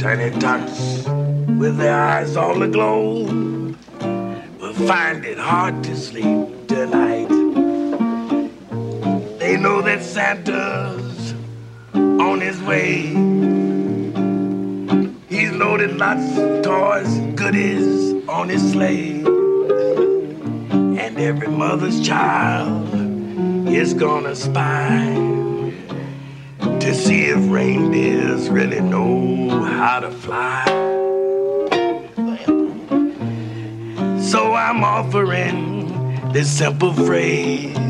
Tiny 0.00 0.30
tots 0.40 1.04
with 1.60 1.76
their 1.78 2.00
eyes 2.02 2.36
all 2.36 2.60
aglow 2.62 3.26
will 4.58 4.74
find 4.88 5.24
it 5.24 5.38
hard 5.38 5.84
to 5.84 5.96
sleep 5.96 6.66
tonight. 6.66 7.39
They 9.50 9.56
know 9.56 9.82
that 9.82 10.00
Santa's 10.00 11.34
on 11.92 12.40
his 12.40 12.62
way. 12.62 13.08
He's 15.28 15.50
loaded 15.50 15.96
lots 15.96 16.38
of 16.38 16.62
toys 16.62 17.16
and 17.16 17.36
goodies 17.36 18.28
on 18.28 18.48
his 18.48 18.70
sleigh. 18.70 19.24
And 21.00 21.18
every 21.18 21.48
mother's 21.48 22.00
child 22.00 22.94
is 23.68 23.92
gonna 23.92 24.36
spy 24.36 25.00
to 26.60 26.94
see 26.94 27.24
if 27.24 27.50
reindeers 27.50 28.48
really 28.48 28.80
know 28.80 29.48
how 29.64 29.98
to 29.98 30.12
fly. 30.12 30.64
So 34.20 34.54
I'm 34.54 34.84
offering 34.84 36.32
this 36.32 36.48
simple 36.48 36.92
phrase 36.92 37.89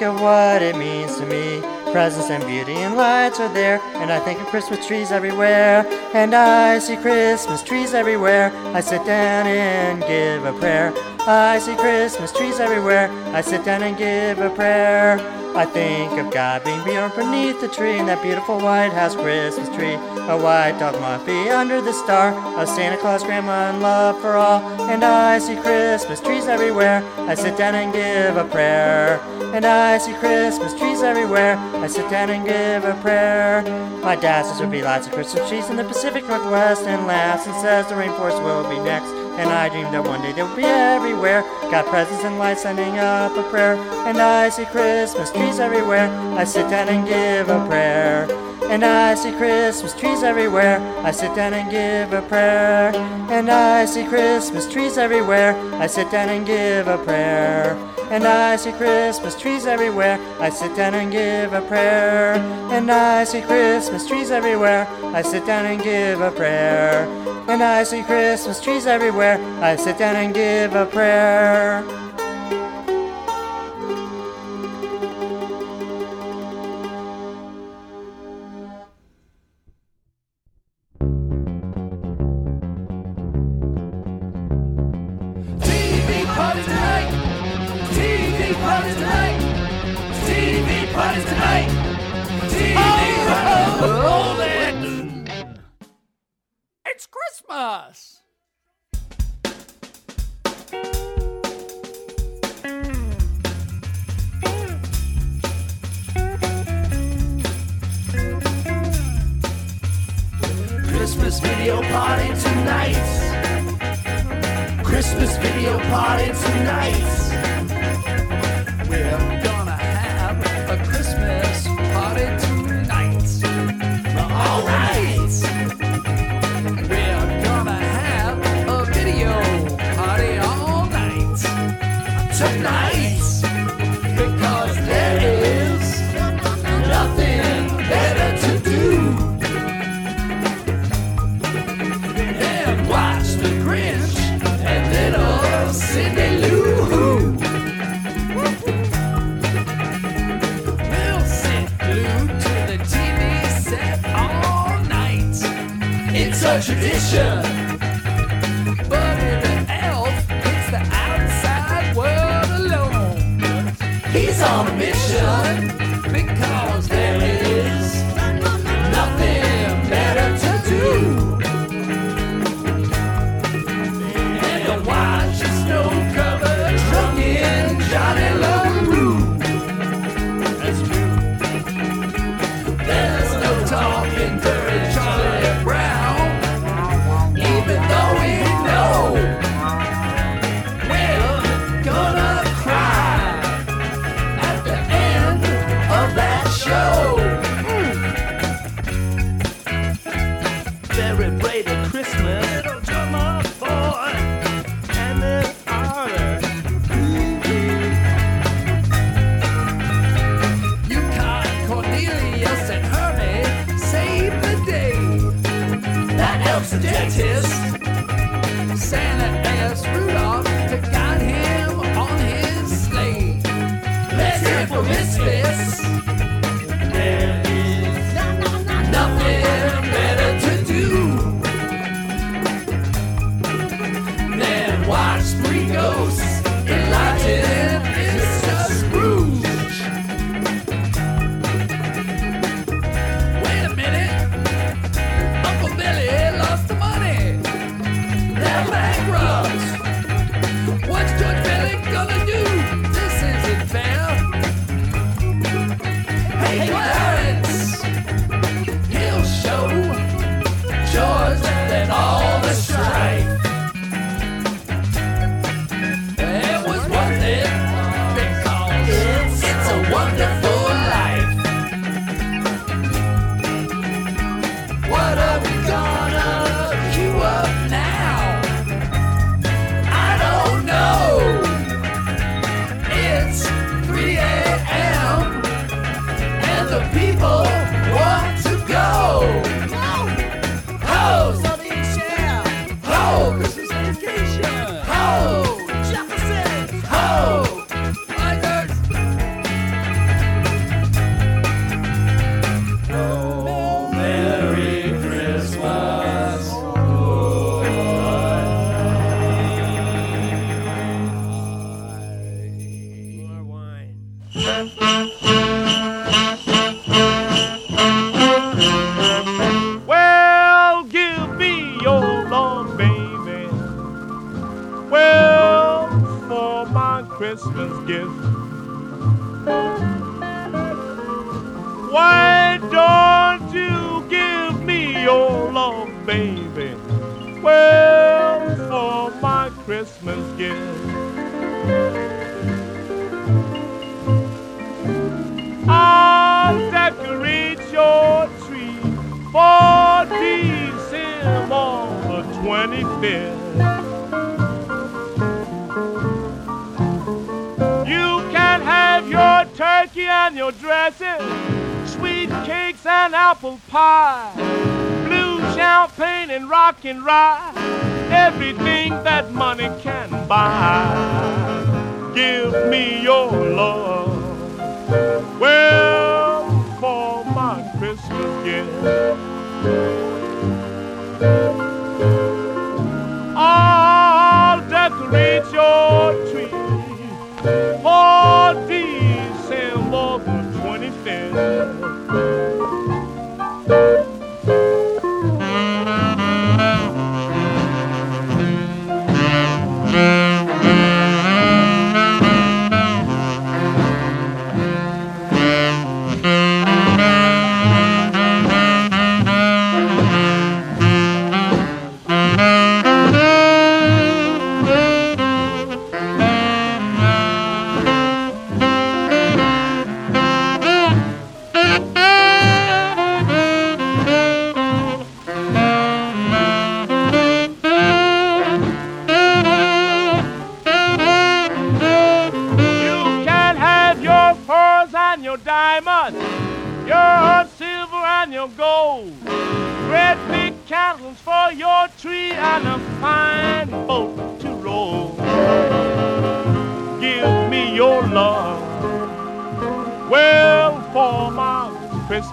Think 0.00 0.14
of 0.14 0.22
what 0.22 0.62
it 0.62 0.78
means 0.78 1.18
to 1.18 1.26
me. 1.26 1.60
Presents 1.92 2.30
and 2.30 2.42
beauty 2.46 2.72
and 2.72 2.96
lights 2.96 3.38
are 3.38 3.52
there, 3.52 3.78
and 3.96 4.10
I 4.10 4.18
think 4.20 4.40
of 4.40 4.46
Christmas 4.46 4.86
trees 4.86 5.12
everywhere. 5.12 5.84
And 6.14 6.34
I 6.34 6.78
see 6.78 6.96
Christmas 6.96 7.62
trees 7.62 7.92
everywhere. 7.92 8.50
I 8.74 8.80
sit 8.80 9.04
down 9.04 9.46
and 9.46 10.00
give 10.00 10.46
a 10.46 10.58
prayer. 10.58 10.94
I 11.28 11.58
see 11.58 11.76
Christmas 11.76 12.32
trees 12.32 12.60
everywhere. 12.60 13.10
I 13.34 13.42
sit 13.42 13.62
down 13.62 13.82
and 13.82 13.94
give 13.98 14.38
a 14.38 14.48
prayer. 14.48 15.18
I 15.54 15.66
think 15.66 16.12
of 16.12 16.32
God 16.32 16.64
being 16.64 16.82
born 16.82 17.10
beneath 17.14 17.60
the 17.60 17.68
tree 17.68 17.98
in 17.98 18.06
that 18.06 18.22
beautiful 18.22 18.58
White 18.58 18.94
House 18.94 19.14
Christmas 19.14 19.68
tree. 19.76 19.96
A 20.32 20.38
white 20.38 20.78
dog 20.78 20.94
Muffy 20.94 21.50
under 21.50 21.82
the 21.82 21.92
star, 21.92 22.32
a 22.58 22.66
Santa 22.66 22.96
Claus 22.96 23.22
grandma 23.22 23.68
and 23.68 23.82
love 23.82 24.18
for 24.22 24.36
all. 24.36 24.62
And 24.88 25.04
I 25.04 25.40
see 25.40 25.56
Christmas 25.56 26.22
trees 26.22 26.46
everywhere. 26.46 27.04
I 27.28 27.34
sit 27.34 27.58
down 27.58 27.74
and 27.74 27.92
give 27.92 28.38
a 28.38 28.48
prayer. 28.48 29.20
And 29.52 29.64
I 29.64 29.98
see 29.98 30.14
Christmas 30.14 30.72
trees 30.78 31.02
everywhere. 31.02 31.56
I 31.58 31.86
sit 31.88 32.08
down 32.08 32.30
and 32.30 32.46
give 32.46 32.84
a 32.84 32.94
prayer. 33.02 33.62
My 34.00 34.14
dad 34.14 34.46
says 34.46 34.58
there'll 34.58 34.72
be 34.72 34.82
lots 34.82 35.06
of 35.06 35.12
Christmas 35.12 35.48
trees 35.48 35.68
in 35.68 35.76
the 35.76 35.84
Pacific 35.84 36.26
Northwest 36.28 36.82
and 36.84 37.06
laughs 37.06 37.46
and 37.46 37.54
says 37.60 37.88
the 37.88 37.94
rainforest 37.94 38.42
will 38.44 38.62
be 38.70 38.78
next. 38.84 39.29
And 39.40 39.48
I 39.48 39.70
dreamed 39.70 39.94
that 39.94 40.04
one 40.04 40.20
day 40.20 40.32
they'll 40.32 40.54
be 40.54 40.64
everywhere. 40.64 41.40
Got 41.72 41.86
presents 41.86 42.24
and 42.24 42.38
lights 42.38 42.62
sending 42.62 42.98
up 42.98 43.34
a 43.38 43.42
prayer. 43.48 43.76
And 44.06 44.18
I 44.18 44.50
see 44.50 44.66
Christmas 44.66 45.32
trees 45.32 45.58
everywhere. 45.58 46.08
I 46.36 46.44
sit 46.44 46.68
down 46.68 46.88
and 46.88 47.08
give 47.08 47.48
a 47.48 47.66
prayer. 47.66 48.28
And 48.70 48.84
I 48.84 49.14
see 49.14 49.32
Christmas 49.32 49.94
trees 49.94 50.22
everywhere. 50.22 50.78
I 51.02 51.10
sit 51.10 51.34
down 51.34 51.54
and 51.54 51.70
give 51.70 52.12
a 52.12 52.20
prayer. 52.28 52.92
And 53.30 53.50
I 53.50 53.86
see 53.86 54.04
Christmas 54.04 54.70
trees 54.70 54.98
everywhere. 54.98 55.56
I 55.80 55.86
sit 55.86 56.10
down 56.10 56.28
and 56.28 56.46
give 56.46 56.86
a 56.86 56.98
prayer. 56.98 57.72
And 58.10 58.24
I 58.26 58.56
see 58.56 58.72
Christmas 58.72 59.40
trees 59.40 59.64
everywhere. 59.66 60.18
I 60.38 60.50
sit 60.50 60.76
down 60.76 60.94
and 60.94 61.10
give 61.10 61.54
a 61.54 61.62
prayer. 61.62 62.34
And 62.70 62.90
I 62.90 63.24
see 63.24 63.40
Christmas 63.40 64.06
trees 64.06 64.30
everywhere. 64.30 64.86
I 65.14 65.22
sit 65.22 65.46
down 65.46 65.64
and 65.64 65.82
give 65.82 66.20
a 66.20 66.30
prayer. 66.30 67.06
And 67.48 67.62
I 67.62 67.84
see 67.84 68.02
Christmas 68.02 68.60
trees 68.60 68.86
everywhere. 68.86 69.29
I 69.38 69.76
sit 69.76 69.98
down 69.98 70.16
and 70.16 70.34
give 70.34 70.74
a 70.74 70.86
prayer. 70.86 72.09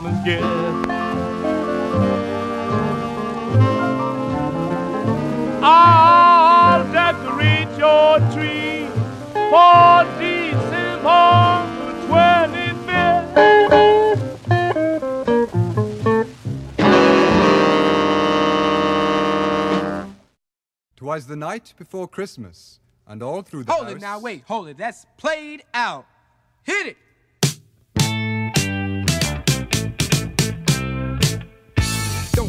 Christmas 0.07 0.25
gift. 0.25 1.57
I'll 5.63 6.83
decorate 6.91 7.69
your 7.77 8.19
tree 8.31 8.87
for 9.33 10.05
December 10.19 11.65
25th. 12.07 13.37
Twas 20.95 21.27
the 21.27 21.35
night 21.35 21.73
before 21.77 22.07
Christmas, 22.07 22.79
and 23.05 23.21
all 23.21 23.41
through 23.41 23.63
the 23.65 23.71
Hold 23.71 23.85
house. 23.87 23.95
it 23.95 24.01
now, 24.01 24.19
wait, 24.19 24.43
hold 24.47 24.67
it. 24.67 24.77
That's 24.77 25.05
played 25.17 25.63
out. 25.73 26.05
Hit 26.63 26.87
it. 26.87 26.97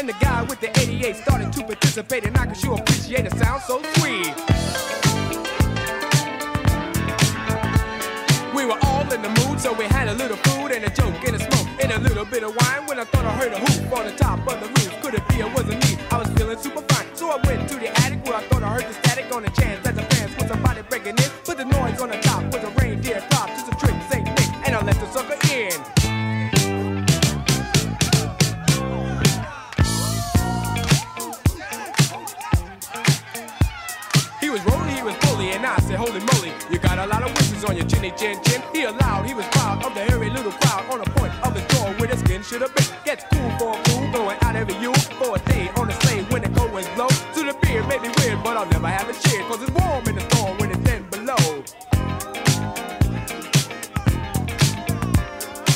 And 0.00 0.08
the 0.08 0.14
guy 0.14 0.42
with 0.44 0.60
the 0.60 0.70
88 0.80 1.14
started 1.14 1.52
to 1.52 1.62
participate, 1.62 2.24
and 2.24 2.34
I 2.34 2.46
can 2.46 2.54
sure 2.54 2.72
appreciate 2.72 3.26
it 3.26 3.36
sound 3.36 3.60
so 3.60 3.82
sweet. 3.96 4.32
We 8.56 8.64
were 8.64 8.78
all 8.80 9.02
in 9.12 9.20
the 9.20 9.28
mood, 9.44 9.60
so 9.60 9.74
we 9.74 9.84
had 9.84 10.08
a 10.08 10.14
little 10.14 10.38
food 10.38 10.72
and 10.72 10.86
a 10.86 10.88
joke 10.88 11.22
and 11.28 11.36
a 11.36 11.38
smoke 11.38 11.68
and 11.82 11.92
a 11.92 11.98
little 11.98 12.24
bit 12.24 12.42
of 12.44 12.56
wine. 12.56 12.86
When 12.86 12.98
I 12.98 13.04
thought 13.04 13.26
I 13.26 13.32
heard 13.32 13.52
a 13.52 13.58
hoop 13.58 13.92
on 13.92 14.06
the 14.06 14.12
top 14.12 14.38
of 14.50 14.58
the 14.60 14.68
roof, 14.68 15.02
could 15.02 15.12
it 15.12 15.28
be 15.28 15.40
it 15.40 15.52
wasn't 15.52 15.84
me? 15.84 15.98
I 16.10 16.16
was 16.16 16.28
feeling 16.30 16.56
super 16.56 16.80
fine, 16.94 17.14
so 17.14 17.28
I 17.28 17.36
went 17.46 17.68
to 17.68 17.74
the 17.74 17.90
attic 18.00 18.24
where 18.24 18.36
I 18.36 18.42
thought 18.44 18.62
I 18.62 18.72
heard 18.72 18.88
the 18.88 18.94
static 18.94 19.30
on 19.36 19.42
the 19.42 19.50
chance 19.50 19.84
that 19.84 19.96
the 19.96 20.02
fans 20.14 20.34
was 20.34 20.46
somebody 20.46 20.80
breaking 20.88 21.18
in. 21.18 21.30
Put 21.44 21.58
the 21.58 21.66
noise 21.66 22.00
on 22.00 22.08
the 22.08 22.18
top 22.22 22.49
on 37.64 37.76
your 37.76 37.86
chinny 37.86 38.10
chin 38.12 38.40
chin. 38.44 38.62
He 38.72 38.84
allowed, 38.84 39.26
he 39.26 39.34
was 39.34 39.46
proud 39.48 39.84
of 39.84 39.94
the 39.94 40.00
hairy 40.00 40.30
little 40.30 40.52
crowd 40.52 40.84
on 40.90 40.98
the 41.00 41.10
point 41.10 41.32
of 41.44 41.54
his 41.54 41.64
jaw 41.74 41.92
where 41.98 42.08
the 42.08 42.16
skin 42.16 42.42
should 42.42 42.62
have 42.62 42.74
been. 42.74 42.86
Gets 43.04 43.24
cool 43.32 43.50
for 43.58 43.78
a 43.78 43.84
fool, 43.84 44.12
going 44.12 44.38
out 44.42 44.56
every 44.56 44.74
you 44.76 44.94
for 45.18 45.36
a 45.36 45.38
day 45.50 45.68
on 45.76 45.88
the 45.88 45.94
sleigh 46.00 46.22
when 46.30 46.42
the 46.42 46.48
cold 46.50 46.72
winds 46.72 46.88
blow. 46.94 47.08
To 47.08 47.40
the 47.44 47.56
beard 47.62 47.86
may 47.88 47.98
be 47.98 48.08
weird, 48.18 48.42
but 48.42 48.56
I'll 48.56 48.70
never 48.70 48.88
have 48.88 49.08
a 49.08 49.28
cheer, 49.28 49.42
cause 49.44 49.62
it's 49.62 49.72
warm 49.72 50.06
in 50.06 50.14
the 50.14 50.24
storm 50.30 50.58
when 50.58 50.70
it's 50.70 50.84
10 50.88 51.10
below. 51.10 51.64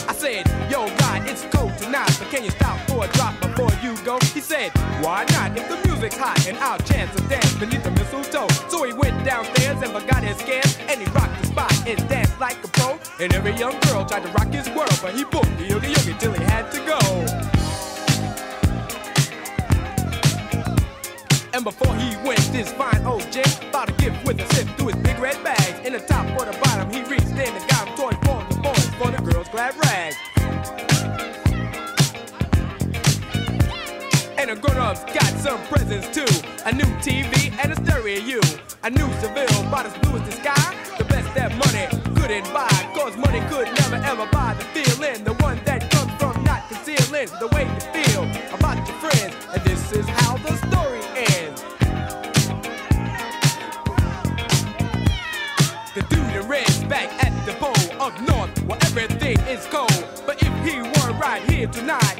I 0.08 0.14
said, 0.14 0.46
Yo, 0.70 0.86
God, 0.98 1.28
it's 1.28 1.44
cold 1.52 1.76
tonight, 1.78 2.14
but 2.18 2.30
can 2.30 2.44
you 2.44 2.50
stop 2.50 2.83
a 3.04 3.12
drop 3.12 3.38
before 3.40 3.70
you 3.82 3.96
go? 4.04 4.18
He 4.32 4.40
said, 4.40 4.70
Why 5.02 5.24
not? 5.30 5.56
If 5.56 5.68
the 5.68 5.76
music's 5.88 6.16
hot 6.16 6.46
and 6.48 6.56
I'll 6.58 6.78
chance 6.78 7.14
a 7.18 7.28
dance 7.28 7.54
beneath 7.54 7.84
the 7.84 7.90
mistletoe. 7.90 8.48
So 8.68 8.84
he 8.84 8.92
went 8.92 9.24
downstairs 9.24 9.82
and 9.82 9.92
forgot 9.92 10.22
his 10.24 10.38
scares, 10.38 10.78
and 10.88 11.00
he 11.00 11.06
rocked 11.12 11.40
the 11.40 11.46
spot 11.48 11.72
and 11.86 11.98
danced 12.08 12.38
like 12.40 12.56
a 12.64 12.68
pro. 12.68 12.98
And 13.20 13.32
every 13.34 13.54
young 13.56 13.78
girl 13.80 14.04
tried 14.06 14.24
to 14.24 14.30
rock 14.32 14.48
his 14.48 14.68
world, 14.70 14.98
but 15.02 15.14
he 15.14 15.24
booked 15.24 15.56
the 15.58 15.66
yogi 15.66 15.88
yogi 15.88 16.14
till 16.18 16.32
he 16.32 16.44
had 16.44 16.70
to 16.72 16.80
go. 16.92 16.98
And 21.52 21.62
before 21.62 21.94
he 21.94 22.16
went, 22.26 22.40
this 22.52 22.72
fine 22.72 23.04
old 23.04 23.30
gent 23.30 23.60
bought 23.70 23.88
a 23.88 23.92
gift 23.92 24.24
with 24.26 24.40
a 24.40 24.54
sip 24.54 24.66
through 24.76 24.88
his 24.88 24.96
big 24.96 25.18
red 25.18 25.42
bag. 25.44 25.86
In 25.86 25.92
the 25.92 26.00
top 26.00 26.26
or 26.40 26.46
the 26.46 26.58
bottom, 26.64 26.90
he 26.90 27.02
reached 27.02 27.28
in 27.28 27.52
and 27.54 27.68
got 27.70 27.86
him 27.86 27.96
toys 27.96 28.18
for 28.24 28.42
the 28.48 28.60
boys, 28.60 28.88
for 28.98 29.10
the 29.10 29.22
girls' 29.30 29.48
glad 29.48 29.76
rags. 29.84 30.16
And 34.46 34.58
the 34.58 34.60
grown-ups 34.60 35.04
got 35.04 35.32
some 35.38 35.58
presents 35.68 36.06
too. 36.12 36.28
A 36.66 36.72
new 36.72 36.84
TV 37.00 37.50
and 37.64 37.72
a 37.72 37.76
stereo. 37.76 38.40
A 38.82 38.90
new 38.90 39.10
Seville, 39.18 39.66
about 39.66 39.86
as 39.86 39.96
blue 40.00 40.18
as 40.18 40.22
the 40.28 40.32
sky. 40.32 40.76
The 40.98 41.04
best 41.04 41.34
that 41.34 41.56
money 41.56 41.88
couldn't 42.14 42.52
buy. 42.52 42.68
Cause 42.94 43.16
money 43.16 43.40
could 43.48 43.68
never 43.80 43.96
ever 44.04 44.28
buy 44.32 44.52
the 44.52 44.64
feeling. 44.76 45.24
The 45.24 45.32
one 45.42 45.58
that 45.64 45.90
comes 45.90 46.12
from 46.20 46.44
not 46.44 46.68
concealing 46.68 47.28
the 47.40 47.48
way 47.54 47.64
you 47.64 47.80
feel 47.96 48.24
about 48.52 48.76
your 48.86 48.98
friends. 48.98 49.34
And 49.54 49.64
this 49.64 49.92
is 49.92 50.06
how 50.06 50.36
the 50.36 50.52
story 50.68 51.00
ends. 51.16 51.64
The 55.94 56.02
dude 56.10 56.36
in 56.36 56.46
red's 56.46 56.84
back 56.84 57.08
at 57.24 57.32
the 57.46 57.54
pole 57.54 58.02
up 58.02 58.12
north 58.28 58.52
where 58.64 58.78
everything 58.82 59.38
is 59.48 59.64
cold. 59.68 60.04
But 60.26 60.42
if 60.42 60.52
he 60.66 60.82
were 60.82 61.18
right 61.18 61.42
here 61.48 61.66
tonight, 61.68 62.13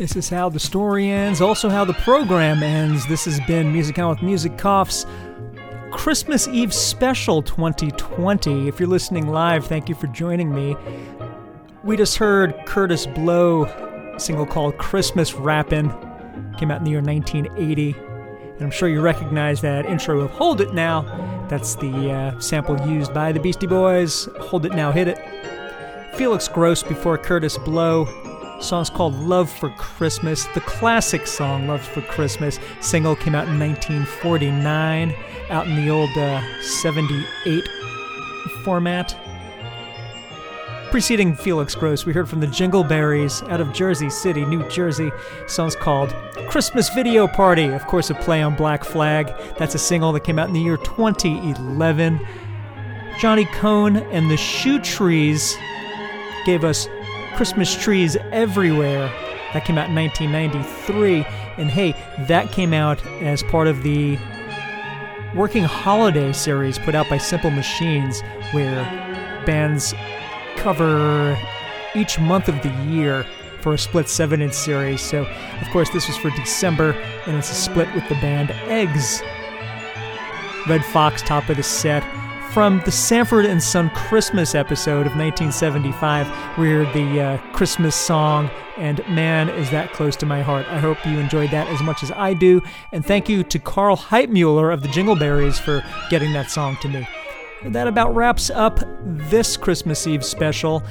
This 0.00 0.16
is 0.16 0.30
how 0.30 0.48
the 0.48 0.58
story 0.58 1.10
ends, 1.10 1.42
also 1.42 1.68
how 1.68 1.84
the 1.84 1.92
program 1.92 2.62
ends. 2.62 3.06
This 3.06 3.26
has 3.26 3.38
been 3.40 3.70
Music 3.70 3.98
On 3.98 4.08
with 4.08 4.22
Music 4.22 4.56
Coughs 4.56 5.04
Christmas 5.92 6.48
Eve 6.48 6.72
Special 6.72 7.42
2020. 7.42 8.66
If 8.66 8.80
you're 8.80 8.88
listening 8.88 9.28
live, 9.28 9.66
thank 9.66 9.90
you 9.90 9.94
for 9.94 10.06
joining 10.06 10.54
me. 10.54 10.74
We 11.84 11.98
just 11.98 12.16
heard 12.16 12.54
Kurtis 12.64 13.14
Blow, 13.14 13.66
single 14.16 14.46
called 14.46 14.78
Christmas 14.78 15.34
Rappin', 15.34 15.90
came 16.56 16.70
out 16.70 16.78
in 16.78 16.84
the 16.84 16.92
year 16.92 17.02
1980. 17.02 17.92
And 17.92 18.62
I'm 18.62 18.70
sure 18.70 18.88
you 18.88 19.02
recognize 19.02 19.60
that 19.60 19.84
intro 19.84 20.20
of 20.20 20.30
Hold 20.30 20.62
It 20.62 20.72
Now. 20.72 21.02
That's 21.50 21.74
the 21.74 22.10
uh, 22.10 22.40
sample 22.40 22.80
used 22.88 23.12
by 23.12 23.32
the 23.32 23.40
Beastie 23.40 23.66
Boys. 23.66 24.30
Hold 24.40 24.64
It 24.64 24.72
Now, 24.72 24.92
Hit 24.92 25.08
It. 25.08 25.18
Felix 26.16 26.48
Gross 26.48 26.82
before 26.82 27.18
Kurtis 27.18 27.62
Blow. 27.62 28.29
Song's 28.60 28.90
called 28.90 29.14
Love 29.14 29.50
for 29.50 29.70
Christmas. 29.70 30.46
The 30.54 30.60
classic 30.60 31.26
song 31.26 31.66
Love 31.66 31.82
for 31.82 32.02
Christmas 32.02 32.58
single 32.80 33.16
came 33.16 33.34
out 33.34 33.48
in 33.48 33.58
1949, 33.58 35.14
out 35.48 35.66
in 35.66 35.76
the 35.76 35.90
old 35.90 36.10
uh, 36.16 36.42
78 36.62 37.64
format. 38.64 39.16
Preceding 40.90 41.36
Felix 41.36 41.74
Gross, 41.74 42.04
we 42.04 42.12
heard 42.12 42.28
from 42.28 42.40
the 42.40 42.48
Jingleberries 42.48 43.48
out 43.48 43.60
of 43.60 43.72
Jersey 43.72 44.10
City, 44.10 44.44
New 44.44 44.68
Jersey. 44.68 45.10
Song's 45.46 45.76
called 45.76 46.14
Christmas 46.48 46.88
Video 46.90 47.28
Party. 47.28 47.66
Of 47.66 47.86
course, 47.86 48.10
a 48.10 48.14
play 48.14 48.42
on 48.42 48.56
Black 48.56 48.84
Flag. 48.84 49.32
That's 49.56 49.76
a 49.76 49.78
single 49.78 50.12
that 50.12 50.24
came 50.24 50.38
out 50.38 50.48
in 50.48 50.54
the 50.54 50.60
year 50.60 50.76
2011. 50.78 52.20
Johnny 53.20 53.44
Cohn 53.44 53.96
and 53.96 54.30
the 54.30 54.36
Shoe 54.36 54.80
Trees 54.80 55.56
gave 56.44 56.64
us 56.64 56.88
Christmas 57.36 57.74
Trees 57.74 58.16
Everywhere. 58.32 59.08
That 59.52 59.64
came 59.64 59.78
out 59.78 59.88
in 59.88 59.94
1993. 59.94 61.24
And 61.56 61.70
hey, 61.70 61.92
that 62.26 62.52
came 62.52 62.72
out 62.72 63.04
as 63.22 63.42
part 63.42 63.66
of 63.66 63.82
the 63.82 64.18
Working 65.34 65.64
Holiday 65.64 66.32
series 66.32 66.78
put 66.78 66.94
out 66.94 67.08
by 67.08 67.18
Simple 67.18 67.50
Machines, 67.50 68.20
where 68.52 68.82
bands 69.46 69.94
cover 70.56 71.38
each 71.94 72.18
month 72.18 72.48
of 72.48 72.60
the 72.62 72.70
year 72.84 73.24
for 73.60 73.74
a 73.74 73.78
split 73.78 74.08
7 74.08 74.40
inch 74.40 74.54
series. 74.54 75.00
So, 75.00 75.24
of 75.60 75.68
course, 75.68 75.90
this 75.90 76.08
was 76.08 76.16
for 76.16 76.30
December, 76.30 76.92
and 77.26 77.36
it's 77.36 77.50
a 77.50 77.54
split 77.54 77.92
with 77.94 78.08
the 78.08 78.14
band 78.16 78.50
Eggs. 78.68 79.22
Redd 80.68 80.84
Foxx, 80.86 81.22
top 81.22 81.48
of 81.48 81.56
the 81.56 81.62
set. 81.62 82.02
From 82.52 82.82
the 82.84 82.90
Sanford 82.90 83.46
and 83.46 83.62
Son 83.62 83.90
Christmas 83.90 84.56
episode 84.56 85.06
of 85.06 85.14
1975, 85.14 86.58
we 86.58 86.68
heard 86.68 86.92
the 86.92 87.20
uh, 87.20 87.52
Christmas 87.52 87.94
song, 87.94 88.50
and 88.76 88.98
man, 89.08 89.48
is 89.50 89.70
that 89.70 89.92
close 89.92 90.16
to 90.16 90.26
my 90.26 90.42
heart. 90.42 90.66
I 90.66 90.80
hope 90.80 90.98
you 91.06 91.20
enjoyed 91.20 91.52
that 91.52 91.68
as 91.68 91.80
much 91.80 92.02
as 92.02 92.10
I 92.10 92.34
do, 92.34 92.60
and 92.92 93.06
thank 93.06 93.28
you 93.28 93.44
to 93.44 93.58
Carl 93.60 93.96
Heitmuller 93.96 94.74
of 94.74 94.82
the 94.82 94.88
Jingleberries 94.88 95.60
for 95.60 95.84
getting 96.10 96.32
that 96.32 96.50
song 96.50 96.76
to 96.82 96.88
me. 96.88 97.06
That 97.66 97.86
about 97.86 98.16
wraps 98.16 98.50
up 98.50 98.80
this 99.04 99.56
Christmas 99.56 100.08
Eve 100.08 100.24
special. 100.24 100.82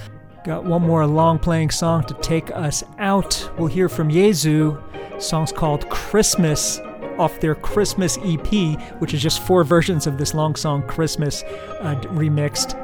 Got 0.46 0.64
one 0.64 0.84
more 0.84 1.06
long 1.06 1.40
playing 1.40 1.72
song 1.72 2.06
to 2.06 2.14
take 2.22 2.52
us 2.52 2.86
out. 3.00 3.52
We'll 3.58 3.68
hear 3.68 3.90
from 3.90 4.08
Yezu. 4.08 4.82
Song's 5.22 5.52
called 5.52 5.90
Christmas 5.90 6.80
off 7.20 7.40
their 7.40 7.56
Christmas 7.56 8.18
EP, 8.24 8.80
which 9.00 9.14
is 9.14 9.22
just 9.22 9.42
four 9.42 9.64
versions 9.64 10.08
of 10.08 10.18
this 10.18 10.34
long 10.34 10.56
song 10.56 10.82
Christmas 10.88 11.44
uh, 11.82 12.00
remixed. 12.14 12.76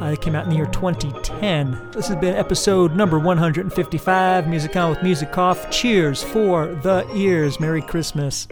Uh, 0.00 0.06
it 0.06 0.20
came 0.20 0.34
out 0.34 0.44
in 0.44 0.50
the 0.50 0.56
year 0.56 0.66
2010. 0.66 1.90
This 1.92 2.08
has 2.08 2.16
been 2.16 2.34
episode 2.34 2.96
number 2.96 3.18
155, 3.18 4.48
Music 4.48 4.74
On 4.76 4.90
with 4.90 5.02
Music 5.02 5.36
Off. 5.38 5.70
Cheers 5.70 6.22
for 6.22 6.66
the 6.66 7.08
ears. 7.14 7.60
Merry 7.60 7.82
Christmas. 7.82 8.48